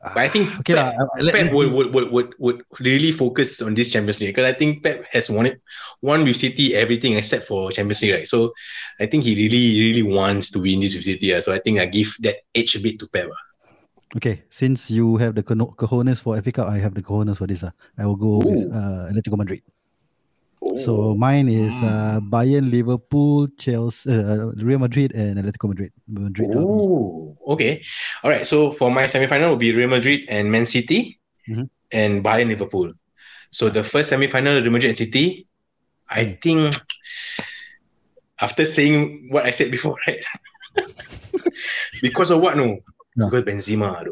But 0.00 0.16
I 0.16 0.28
think 0.28 0.48
okay, 0.60 0.74
Pep, 0.74 0.94
uh, 0.96 1.30
Pep 1.30 1.52
would, 1.52 1.72
would, 1.72 1.92
would, 1.92 2.10
would, 2.10 2.34
would 2.38 2.62
really 2.80 3.12
focus 3.12 3.60
on 3.60 3.74
this 3.74 3.90
Champions 3.90 4.18
League 4.18 4.34
because 4.34 4.48
I 4.48 4.56
think 4.56 4.82
Pep 4.82 5.04
has 5.12 5.28
won 5.28 5.44
it, 5.44 5.60
won 6.00 6.24
with 6.24 6.36
City 6.36 6.74
everything 6.74 7.18
except 7.20 7.44
for 7.44 7.70
Champions 7.70 8.00
League, 8.00 8.14
right? 8.14 8.28
So 8.28 8.54
I 8.98 9.04
think 9.04 9.24
he 9.24 9.34
really, 9.36 9.92
really 9.92 10.02
wants 10.02 10.50
to 10.52 10.58
win 10.58 10.80
this 10.80 10.94
with 10.94 11.04
City. 11.04 11.34
Uh, 11.34 11.42
so 11.42 11.52
I 11.52 11.58
think 11.58 11.80
I 11.80 11.84
give 11.84 12.16
that 12.20 12.36
edge 12.54 12.74
a 12.76 12.80
bit 12.80 12.98
to 13.00 13.08
Pep. 13.08 13.28
Uh. 13.28 13.49
Okay, 14.16 14.42
since 14.50 14.90
you 14.90 15.16
have 15.18 15.34
the 15.34 15.42
cojones 15.42 16.20
for 16.20 16.40
FA 16.42 16.50
Cup, 16.50 16.68
I 16.68 16.78
have 16.78 16.94
the 16.94 17.02
cojones 17.02 17.36
for 17.36 17.46
this. 17.46 17.62
Uh. 17.62 17.70
I 17.96 18.06
will 18.06 18.16
go 18.16 18.42
Ooh. 18.42 18.50
with 18.50 18.74
uh, 18.74 19.10
Atletico 19.10 19.36
Madrid. 19.36 19.62
So 20.76 21.14
mine 21.14 21.48
is 21.48 21.72
uh, 21.82 22.20
Bayern, 22.20 22.70
Liverpool, 22.70 23.48
Chelsea, 23.56 24.12
uh, 24.12 24.52
Real 24.60 24.78
Madrid, 24.78 25.12
and 25.14 25.38
Atletico 25.38 25.68
Madrid. 25.68 25.92
Madrid. 26.06 26.50
Oh, 26.54 27.36
okay. 27.48 27.82
All 28.22 28.30
right. 28.30 28.46
So 28.46 28.70
for 28.70 28.90
my 28.90 29.06
semi-final 29.06 29.50
will 29.50 29.56
be 29.56 29.72
Real 29.72 29.88
Madrid 29.88 30.20
and 30.28 30.52
Man 30.52 30.66
City, 30.66 31.18
mm-hmm. 31.48 31.64
and 31.92 32.22
Bayern, 32.22 32.48
Liverpool. 32.48 32.92
So 33.50 33.70
the 33.70 33.82
first 33.82 34.10
semi-final, 34.10 34.60
Real 34.60 34.70
Madrid 34.70 34.90
and 34.90 34.98
City. 34.98 35.46
I 36.10 36.24
mm. 36.24 36.42
think 36.42 36.74
after 38.40 38.64
saying 38.64 39.28
what 39.30 39.46
I 39.46 39.50
said 39.50 39.70
before, 39.70 39.96
right? 40.06 40.24
because 42.02 42.30
of 42.30 42.40
what? 42.40 42.56
No. 42.56 42.80
Because 43.16 43.42
Benzema. 43.44 44.06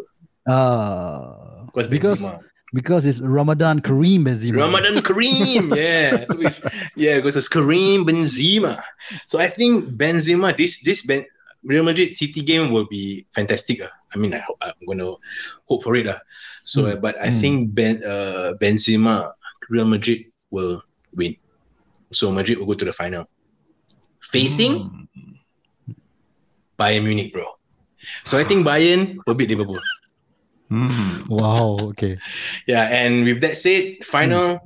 Ah, 0.49 1.65
because 1.67 1.89
Benzema. 1.89 2.41
Because 2.75 3.07
it's 3.07 3.21
Ramadan 3.21 3.81
Kareem 3.81 4.25
Benzema. 4.25 4.61
Ramadan 4.61 5.01
Kareem, 5.03 5.75
yeah. 5.77 6.27
So 6.29 6.41
it's, 6.41 6.61
yeah, 6.97 7.17
because 7.17 7.37
it's 7.37 7.49
Kareem 7.49 8.05
Benzema. 8.05 8.83
So 9.27 9.39
I 9.39 9.49
think 9.49 9.97
Benzema, 9.97 10.57
this 10.57 10.83
this 10.83 11.05
ben, 11.07 11.25
Real 11.65 11.83
Madrid 11.83 12.13
City 12.13 12.43
game 12.43 12.71
will 12.71 12.87
be 12.87 13.27
fantastic. 13.35 13.81
Uh. 13.81 13.89
I 14.15 14.19
mean, 14.19 14.35
I 14.35 14.41
hope, 14.41 14.59
I'm 14.61 14.73
going 14.87 14.99
to 14.99 15.17
hope 15.65 15.83
for 15.83 15.97
it. 15.97 16.07
Uh. 16.07 16.19
So, 16.65 16.85
mm. 16.85 17.01
but 17.01 17.19
I 17.21 17.29
mm. 17.29 17.41
think 17.41 17.75
ben, 17.75 18.05
uh, 18.05 18.53
Benzema, 18.61 19.33
Real 19.71 19.87
Madrid 19.87 20.27
will 20.51 20.83
win. 21.15 21.37
So 22.13 22.31
Madrid 22.31 22.59
will 22.59 22.67
go 22.67 22.75
to 22.75 22.85
the 22.85 22.93
final. 22.93 23.29
Facing 24.21 25.09
mm. 25.09 25.09
Bayern 26.79 27.05
Munich, 27.05 27.33
bro. 27.33 27.58
So 28.25 28.39
I 28.39 28.45
think 28.45 28.67
Bayern 28.67 29.19
will 29.27 29.35
beat 29.35 29.51
Liverpool. 29.51 29.81
Mm. 30.71 31.29
Wow. 31.29 31.79
Okay. 31.93 32.19
yeah, 32.67 32.89
and 32.93 33.25
with 33.25 33.41
that 33.41 33.57
said, 33.57 34.05
final. 34.05 34.59
Mm. 34.59 34.61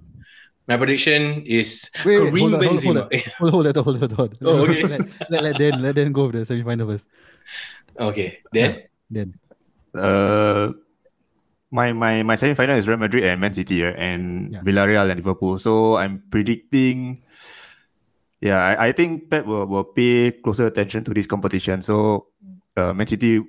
My 0.70 0.78
prediction 0.78 1.42
is 1.42 1.90
wait, 2.06 2.22
Kareem 2.22 2.54
wait, 2.54 2.70
Benzema. 2.70 3.10
Hold 3.42 3.66
on, 3.66 3.74
hold 3.74 3.98
on, 3.98 3.98
hold 3.98 4.02
on, 4.02 4.10
hold 4.14 4.30
on. 4.30 4.46
Oh, 4.46 4.62
okay. 4.62 4.82
let, 4.86 5.02
let, 5.28 5.42
let 5.42 5.58
Dan, 5.58 5.82
let 5.82 5.94
Dan 5.96 6.12
go 6.12 6.30
with 6.30 6.38
the 6.38 6.46
semi-final 6.46 6.86
first. 6.86 7.06
Okay, 7.98 8.38
then. 8.52 8.86
Then. 9.10 9.34
Uh, 9.92 10.72
my 11.72 11.92
my 11.92 12.22
my 12.22 12.36
semi-final 12.36 12.76
is 12.76 12.86
Real 12.86 13.00
Madrid 13.00 13.24
and 13.24 13.40
Man 13.40 13.52
City, 13.52 13.82
right? 13.82 13.96
and 13.96 14.52
yeah. 14.52 14.60
Villarreal 14.60 15.08
and 15.08 15.18
Liverpool. 15.18 15.58
So 15.58 15.96
I'm 15.96 16.22
predicting. 16.30 17.24
Yeah, 18.40 18.58
I, 18.58 18.88
I 18.88 18.92
think 18.92 19.30
Pep 19.30 19.46
will, 19.46 19.66
will 19.66 19.84
pay 19.84 20.32
closer 20.32 20.66
attention 20.66 21.04
to 21.04 21.14
this 21.14 21.30
competition. 21.30 21.80
So, 21.80 22.31
uh, 22.76 22.92
Man 22.92 23.06
City 23.06 23.40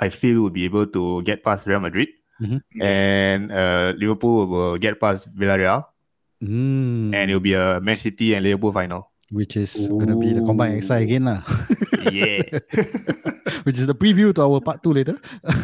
I 0.00 0.08
feel 0.10 0.42
will 0.42 0.50
be 0.50 0.64
able 0.64 0.86
to 0.90 1.22
get 1.22 1.44
past 1.44 1.66
Real 1.66 1.80
Madrid, 1.80 2.08
mm-hmm. 2.42 2.58
and 2.82 3.52
uh, 3.52 3.92
Liverpool 3.94 4.46
will 4.46 4.78
get 4.78 4.98
past 4.98 5.30
Villarreal, 5.30 5.86
mm. 6.42 7.14
and 7.14 7.30
it'll 7.30 7.40
be 7.40 7.54
a 7.54 7.80
Man 7.80 7.96
City 7.96 8.34
and 8.34 8.42
Liverpool 8.42 8.72
final, 8.72 9.12
which 9.30 9.56
is 9.56 9.86
going 9.86 10.10
to 10.10 10.18
be 10.18 10.34
the 10.34 10.42
combined 10.42 10.82
XI 10.82 11.06
again, 11.06 11.24
lah. 11.30 11.46
yeah, 12.10 12.42
which 13.66 13.78
is 13.78 13.86
the 13.86 13.94
preview 13.94 14.34
to 14.34 14.42
our 14.42 14.60
part 14.60 14.82
two 14.82 14.92
later. 14.92 15.14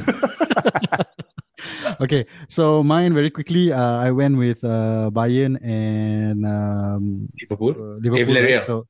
okay, 2.01 2.27
so 2.47 2.87
mine 2.87 3.15
very 3.15 3.31
quickly. 3.31 3.75
Uh, 3.75 3.99
I 3.99 4.15
went 4.15 4.39
with 4.39 4.63
uh, 4.63 5.11
Bayern 5.11 5.59
and 5.59 6.47
um, 6.47 7.27
Liverpool. 7.35 7.75
Uh, 7.75 7.99
Liverpool. 7.99 8.39
Hey, 8.39 8.63
so, 8.63 8.87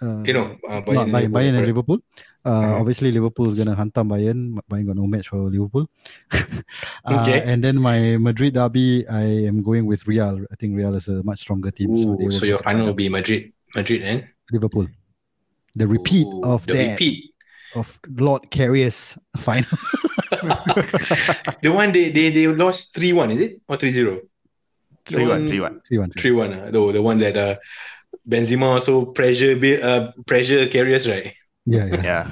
uh, 0.00 0.24
you 0.24 0.32
know, 0.32 0.56
uh, 0.64 0.80
Bayern, 0.80 1.12
Bayern, 1.12 1.32
Bayern 1.36 1.54
and 1.60 1.68
Liverpool. 1.68 2.00
Uh, 2.44 2.80
Obviously, 2.80 3.12
Liverpool 3.12 3.48
is 3.48 3.54
gonna 3.54 3.76
hantam 3.76 4.08
Bayern. 4.08 4.58
Bayern 4.70 4.86
got 4.86 4.96
no 4.96 5.06
match 5.06 5.28
for 5.28 5.36
Liverpool. 5.36 5.88
uh, 6.32 7.20
okay. 7.20 7.42
And 7.44 7.62
then 7.62 7.76
my 7.76 8.16
Madrid 8.16 8.54
derby, 8.54 9.06
I 9.08 9.24
am 9.44 9.62
going 9.62 9.84
with 9.84 10.06
Real. 10.06 10.40
I 10.50 10.56
think 10.56 10.76
Real 10.76 10.94
is 10.94 11.08
a 11.08 11.22
much 11.22 11.40
stronger 11.40 11.70
team. 11.70 11.90
Ooh, 11.90 12.30
so, 12.30 12.40
so 12.40 12.46
your 12.46 12.58
final 12.58 12.86
will 12.86 12.94
be 12.94 13.08
Madrid, 13.08 13.52
Madrid, 13.74 14.02
and 14.02 14.24
Liverpool. 14.52 14.88
The 15.74 15.86
repeat 15.86 16.26
Ooh, 16.26 16.44
of 16.44 16.66
the 16.66 16.72
that 16.72 16.90
repeat. 16.92 17.30
of 17.74 18.00
Loris 18.08 18.48
Karius 18.50 19.18
final. 19.36 19.68
the 21.62 21.70
one 21.70 21.92
they 21.92 22.10
they 22.10 22.30
they 22.30 22.46
lost 22.46 22.94
three 22.94 23.12
one, 23.12 23.30
is 23.30 23.40
it 23.40 23.60
or 23.68 23.76
three 23.76 23.90
zero? 23.90 24.20
Three 25.04 25.26
one, 25.26 25.46
three 25.46 25.60
one, 25.60 25.80
three 25.86 25.98
one, 25.98 26.10
three 26.10 26.30
one. 26.30 26.52
Uh, 26.52 26.70
the 26.70 26.92
the 26.92 27.02
one 27.02 27.18
that 27.18 27.36
uh, 27.36 27.56
Benzema 28.28 28.80
also 28.80 29.04
pressure 29.04 29.52
uh 29.82 30.12
pressure 30.26 30.66
Karius, 30.66 31.10
right? 31.10 31.34
Yeah, 31.66 31.86
yeah. 31.86 32.02
yeah. 32.02 32.30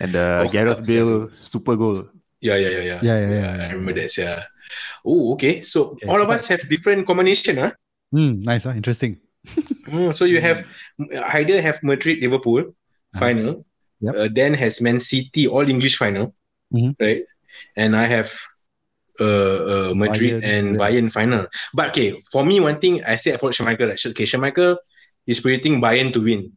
And 0.00 0.12
the 0.14 0.44
oh, 0.46 0.48
Gareth 0.48 0.86
Bale 0.86 1.30
super 1.32 1.76
goal. 1.76 2.08
Yeah, 2.40 2.54
yeah, 2.54 2.68
yeah, 2.68 2.82
yeah. 2.82 3.00
Yeah, 3.02 3.18
yeah, 3.18 3.30
yeah. 3.34 3.66
I 3.66 3.72
remember 3.72 4.00
that. 4.00 4.16
Yeah. 4.16 4.44
Oh, 5.04 5.34
okay. 5.34 5.62
So 5.62 5.98
okay. 5.98 6.06
all 6.06 6.22
of 6.22 6.30
us 6.30 6.46
have 6.46 6.68
different 6.68 7.06
combination, 7.06 7.58
huh? 7.58 7.72
Mm, 8.14 8.44
nice, 8.44 8.64
huh? 8.64 8.78
Interesting. 8.78 9.18
mm, 9.90 10.14
so 10.14 10.24
you 10.24 10.40
have 10.40 10.64
either 11.34 11.60
have 11.60 11.82
Madrid 11.82 12.20
Liverpool 12.20 12.60
uh-huh. 12.60 13.18
final, 13.18 13.64
yep. 14.00 14.14
uh, 14.14 14.28
then 14.30 14.54
has 14.54 14.80
Man 14.80 15.00
City 15.00 15.48
all 15.48 15.68
English 15.68 15.96
final, 15.96 16.34
mm-hmm. 16.72 16.92
right? 17.02 17.24
And 17.76 17.96
I 17.96 18.04
have 18.04 18.32
uh, 19.18 19.24
uh 19.24 19.92
Madrid 19.94 20.42
Bayern, 20.42 20.44
and 20.44 20.66
yeah. 20.74 20.78
Bayern 20.78 21.10
final. 21.10 21.46
But 21.74 21.90
okay, 21.90 22.22
for 22.30 22.44
me, 22.44 22.60
one 22.60 22.78
thing 22.78 23.02
I 23.04 23.16
said 23.16 23.34
about 23.34 23.52
Schmeichel, 23.52 23.88
right? 23.88 24.06
Okay, 24.06 24.24
Schmeichel 24.24 24.76
is 25.26 25.40
predicting 25.40 25.80
Bayern 25.80 26.12
to 26.12 26.20
win. 26.20 26.52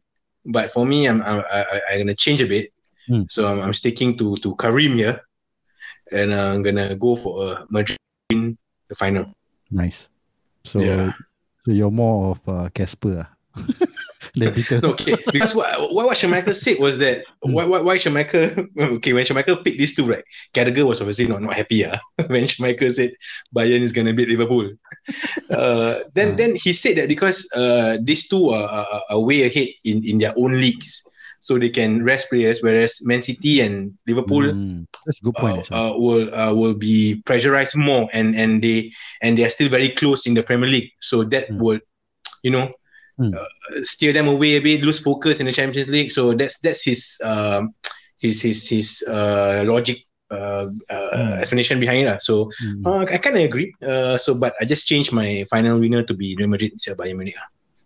But 0.46 0.72
for 0.72 0.86
me, 0.86 1.08
I'm 1.08 1.22
I, 1.22 1.40
I, 1.40 1.82
I'm 1.92 2.00
gonna 2.00 2.16
change 2.16 2.42
a 2.42 2.48
bit. 2.48 2.74
Mm. 3.10 3.32
So 3.32 3.48
I'm, 3.48 3.60
I'm 3.60 3.74
sticking 3.74 4.18
to 4.18 4.36
to 4.38 4.56
Kareem 4.56 4.96
here, 4.96 5.22
and 6.12 6.34
I'm 6.34 6.62
gonna 6.62 6.96
go 6.96 7.16
for 7.16 7.54
a 7.54 7.66
Madrid 7.70 7.98
in 8.30 8.58
the 8.88 8.96
final. 8.96 9.34
Nice. 9.70 10.08
So 10.66 10.80
yeah. 10.80 11.14
so 11.66 11.72
you're 11.72 11.92
more 11.92 12.32
of 12.32 12.50
uh, 12.50 12.70
Casper. 12.74 13.28
Uh. 14.40 14.80
okay, 14.84 15.18
because 15.32 15.54
what 15.54 15.92
what, 15.92 16.06
what 16.06 16.18
Schmeichel 16.18 16.56
said 16.56 16.80
was 16.80 16.98
that 17.00 17.24
mm. 17.44 17.54
why 17.54 17.66
why 17.66 17.80
why 17.80 17.98
Schmeichel 17.98 18.68
okay 18.80 19.14
when 19.14 19.26
Schmeichel 19.26 19.64
picked 19.64 19.80
these 19.80 19.94
two 19.94 20.06
right, 20.06 20.24
Carragher 20.54 20.86
was 20.86 21.02
obviously 21.02 21.28
not 21.28 21.42
not 21.42 21.54
happy 21.54 21.86
uh, 21.86 21.98
when 22.28 22.46
Schmeichel 22.46 22.92
said 22.94 23.12
Bayern 23.56 23.82
is 23.82 23.92
gonna 23.92 24.14
beat 24.14 24.30
Liverpool. 24.30 24.72
uh, 25.50 26.00
then 26.14 26.34
uh. 26.34 26.36
then 26.36 26.56
he 26.56 26.74
said 26.74 26.98
that 26.98 27.08
because 27.08 27.50
uh, 27.56 27.98
these 28.02 28.28
two 28.28 28.50
are, 28.50 28.68
are, 28.68 29.02
are 29.10 29.20
way 29.20 29.44
ahead 29.44 29.68
in, 29.84 30.04
in 30.06 30.18
their 30.18 30.34
own 30.38 30.54
leagues, 30.60 31.04
so 31.42 31.58
they 31.58 31.70
can 31.70 32.04
rest 32.06 32.30
players, 32.30 32.62
whereas 32.62 33.02
Man 33.04 33.22
City 33.22 33.62
and 33.62 33.98
Liverpool 34.08 34.44
mm, 34.44 34.86
that's 35.06 35.20
a 35.20 35.26
good 35.26 35.36
point. 35.36 35.72
Uh, 35.72 35.92
uh, 35.92 35.98
will 35.98 36.34
uh, 36.34 36.54
will 36.54 36.76
be 36.76 37.22
pressurized 37.26 37.76
more, 37.76 38.08
and 38.14 38.36
and 38.36 38.64
they 38.64 38.94
and 39.22 39.38
they 39.38 39.44
are 39.44 39.50
still 39.50 39.68
very 39.68 39.90
close 39.90 40.26
in 40.26 40.36
the 40.36 40.44
Premier 40.44 40.70
League, 40.70 40.92
so 41.02 41.24
that 41.26 41.50
mm. 41.50 41.58
would 41.58 41.82
you 42.44 42.52
know 42.52 42.72
mm. 43.20 43.34
uh, 43.36 43.46
steer 43.84 44.14
them 44.14 44.28
away 44.28 44.56
a 44.56 44.60
bit, 44.60 44.82
lose 44.82 45.00
focus 45.00 45.40
in 45.40 45.46
the 45.46 45.52
Champions 45.52 45.90
League. 45.90 46.12
So 46.12 46.34
that's 46.34 46.60
that's 46.60 46.84
his 46.84 47.20
um, 47.24 47.74
his 48.20 48.42
his 48.42 48.68
his 48.68 49.04
uh, 49.08 49.64
logic 49.66 50.06
uh, 50.32 50.68
uh, 50.90 51.18
mm. 51.18 51.40
explanation 51.40 51.80
behind 51.80 52.08
it. 52.08 52.22
So 52.22 52.52
mm. 52.64 52.86
uh, 52.86 53.12
I 53.12 53.18
kind 53.18 53.38
of 53.38 53.44
agree. 53.44 53.74
Uh, 53.82 54.18
so 54.18 54.34
but 54.34 54.56
I 54.62 54.66
just 54.66 54.88
changed 54.88 55.12
my 55.12 55.46
final 55.50 55.80
winner 55.80 56.04
to 56.04 56.14
be 56.14 56.36
Real 56.38 56.48
Madrid 56.48 56.72
instead 56.74 56.94
of 56.94 56.98
Bayern 56.98 57.18
Munich. 57.18 57.36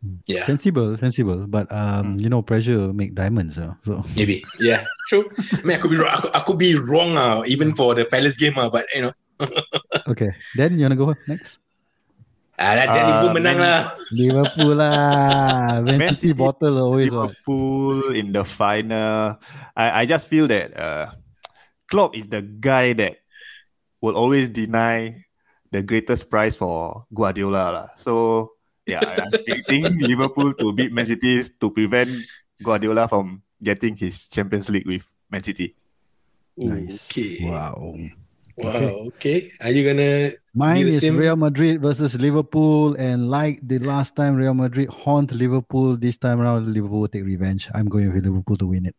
Hmm. 0.05 0.21
Yeah, 0.27 0.45
sensible, 0.45 0.97
sensible. 0.97 1.47
But 1.47 1.71
um, 1.71 2.17
you 2.19 2.29
know, 2.29 2.41
pressure 2.41 2.93
make 2.93 3.15
diamonds. 3.15 3.57
Uh, 3.57 3.73
so 3.83 4.03
maybe, 4.15 4.45
yeah, 4.59 4.85
true. 5.09 5.29
I 5.53 5.61
mean, 5.63 5.77
I 5.77 5.81
could 5.81 5.91
be, 5.91 5.97
I 5.97 6.19
could, 6.21 6.31
I 6.35 6.39
could 6.41 6.59
be 6.59 6.75
wrong. 6.75 7.17
Uh, 7.17 7.43
even 7.47 7.73
for 7.73 7.95
the 7.95 8.05
Palace 8.05 8.37
game. 8.37 8.57
Uh, 8.57 8.69
but 8.69 8.85
you 8.93 9.09
know. 9.09 9.13
okay, 10.07 10.31
then 10.55 10.77
you 10.77 10.83
wanna 10.85 10.95
go 10.95 11.13
next? 11.27 11.59
Ah, 12.55 12.71
dah 12.71 12.87
uh, 12.87 12.95
Liverpool 12.95 13.31
menang 13.35 13.59
lah. 13.59 13.79
Liverpool 14.15 14.73
lah. 14.79 14.95
Man, 15.85 15.99
Man 15.99 16.11
City, 16.15 16.31
City 16.31 16.39
bottle 16.39 16.75
always. 16.79 17.11
Liverpool 17.11 18.11
what. 18.11 18.15
in 18.15 18.31
the 18.31 18.47
final. 18.47 19.35
I 19.75 20.01
I 20.01 20.03
just 20.07 20.31
feel 20.31 20.47
that 20.47 20.71
uh, 20.71 21.11
Klopp 21.91 22.15
is 22.15 22.31
the 22.31 22.39
guy 22.39 22.95
that 22.95 23.19
will 23.99 24.15
always 24.15 24.47
deny 24.47 25.27
the 25.75 25.83
greatest 25.83 26.31
prize 26.31 26.55
for 26.55 27.03
Guardiola. 27.11 27.75
La. 27.75 27.85
So 27.99 28.55
yeah, 28.87 29.03
I'm 29.03 29.27
predicting 29.35 29.99
Liverpool 29.99 30.55
to 30.55 30.71
beat 30.71 30.95
Man 30.95 31.05
City 31.05 31.43
to 31.43 31.67
prevent 31.75 32.23
Guardiola 32.63 33.11
from 33.11 33.43
getting 33.59 33.99
his 33.99 34.31
Champions 34.31 34.71
League 34.71 34.87
with 34.87 35.03
Man 35.27 35.43
City. 35.43 35.75
Nice. 36.55 37.11
Okay. 37.11 37.43
Wow. 37.43 37.99
Wow. 38.57 38.69
Okay. 38.69 38.87
okay. 39.07 39.51
Are 39.59 39.71
you 39.71 39.83
gonna? 39.83 40.31
Mine 40.53 40.87
is 40.87 41.01
same? 41.01 41.17
Real 41.17 41.35
Madrid 41.35 41.81
versus 41.81 42.15
Liverpool, 42.15 42.95
and 42.95 43.29
like 43.29 43.59
the 43.61 43.79
last 43.79 44.15
time, 44.15 44.35
Real 44.35 44.53
Madrid 44.53 44.87
haunt 44.87 45.33
Liverpool. 45.33 45.97
This 45.97 46.17
time 46.17 46.39
around, 46.39 46.71
Liverpool 46.71 47.01
will 47.01 47.11
take 47.11 47.25
revenge. 47.25 47.67
I'm 47.75 47.87
going 47.87 48.13
with 48.13 48.23
Liverpool 48.23 48.55
to 48.57 48.67
win 48.67 48.85
it. 48.85 48.95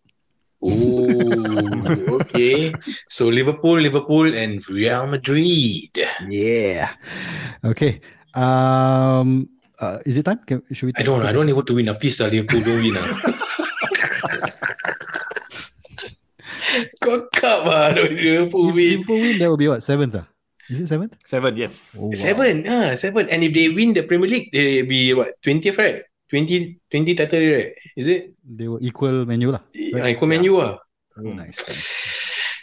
Oh, 0.61 2.21
okay. 2.21 2.73
So 3.09 3.29
Liverpool, 3.29 3.81
Liverpool, 3.81 4.35
and 4.35 4.61
Real 4.69 5.07
Madrid. 5.07 5.97
Yeah. 6.29 6.93
Okay. 7.65 8.01
Um. 8.35 9.49
Uh, 9.79 10.01
is 10.07 10.17
it 10.17 10.25
time? 10.25 10.41
Can, 10.47 10.63
should 10.73 10.87
we? 10.87 10.93
I 10.97 11.03
don't. 11.03 11.25
I 11.25 11.33
don't 11.33 11.47
need 11.47 11.57
to 11.57 11.75
win. 11.75 11.89
a 11.89 11.95
piece. 11.95 12.21
Liverpool 12.21 12.61
don't 12.61 12.83
win. 12.83 12.97
ah 17.97 18.07
Liverpool 18.09 18.73
win. 18.73 19.01
Liverpool 19.01 19.21
win, 19.21 19.35
that 19.41 19.49
will 19.49 19.61
be 19.61 19.69
what? 19.69 19.83
Seventh 19.83 20.15
ah? 20.15 20.27
Is 20.67 20.83
it 20.83 20.91
seventh? 20.91 21.15
Seven, 21.23 21.55
yes. 21.55 21.95
Oh, 21.95 22.11
wow. 22.11 22.19
Seven, 22.19 22.55
ah, 22.67 22.91
seven. 22.99 23.31
And 23.31 23.47
if 23.47 23.55
they 23.55 23.71
win 23.71 23.95
the 23.95 24.03
Premier 24.03 24.27
League, 24.27 24.51
they 24.51 24.83
be 24.83 25.15
what? 25.15 25.39
20th, 25.43 25.79
right? 25.79 26.03
20, 26.31 26.79
20 26.91 27.15
title, 27.15 27.39
right? 27.39 27.71
Is 27.95 28.07
it? 28.11 28.35
They 28.43 28.67
were 28.67 28.83
equal 28.83 29.25
menu 29.25 29.55
lah. 29.55 29.63
Right? 29.71 30.19
equal 30.19 30.27
yeah. 30.27 30.35
menu 30.35 30.53
ah. 30.59 30.83
Oh, 31.17 31.33
nice. 31.33 31.63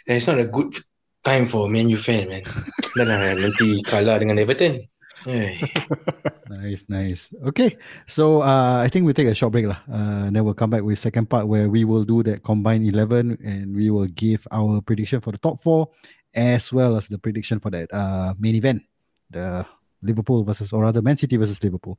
It's 0.05 0.27
not 0.27 0.39
a 0.39 0.45
good 0.51 0.75
time 1.23 1.47
for 1.47 1.71
menu 1.71 1.95
fan, 1.95 2.27
man. 2.27 2.43
Dah 2.99 3.07
lah, 3.07 3.33
nanti 3.39 3.79
kalah 3.87 4.19
dengan 4.19 4.35
Everton. 4.35 4.83
nice, 6.49 6.85
nice. 6.87 7.29
Okay, 7.45 7.77
so 8.07 8.41
uh, 8.41 8.79
I 8.83 8.87
think 8.87 9.05
we 9.05 9.13
take 9.13 9.27
a 9.27 9.35
short 9.35 9.51
break 9.53 9.65
lah. 9.65 9.79
Uh, 9.91 10.29
then 10.31 10.43
we'll 10.43 10.53
come 10.53 10.69
back 10.69 10.83
with 10.83 10.99
second 10.99 11.29
part 11.29 11.47
where 11.47 11.69
we 11.69 11.85
will 11.85 12.03
do 12.03 12.23
that 12.23 12.43
combined 12.43 12.85
eleven 12.85 13.37
and 13.43 13.75
we 13.75 13.89
will 13.89 14.07
give 14.07 14.47
our 14.51 14.81
prediction 14.81 15.19
for 15.19 15.31
the 15.31 15.39
top 15.39 15.59
four 15.59 15.89
as 16.33 16.73
well 16.73 16.97
as 16.97 17.07
the 17.07 17.17
prediction 17.17 17.59
for 17.59 17.69
that 17.69 17.87
uh, 17.93 18.33
main 18.39 18.55
event, 18.55 18.81
the 19.29 19.65
Liverpool 20.01 20.43
versus 20.43 20.73
or 20.73 20.83
rather 20.83 21.01
Man 21.01 21.15
City 21.15 21.37
versus 21.37 21.61
Liverpool. 21.63 21.97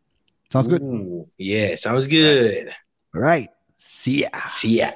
Sounds 0.53 0.67
good. 0.67 0.83
Ooh, 0.83 1.27
yeah, 1.39 1.75
sounds 1.75 2.07
good. 2.07 2.69
All 3.15 3.23
right. 3.23 3.49
See 3.77 4.23
ya. 4.23 4.45
See 4.45 4.79
ya. 4.79 4.93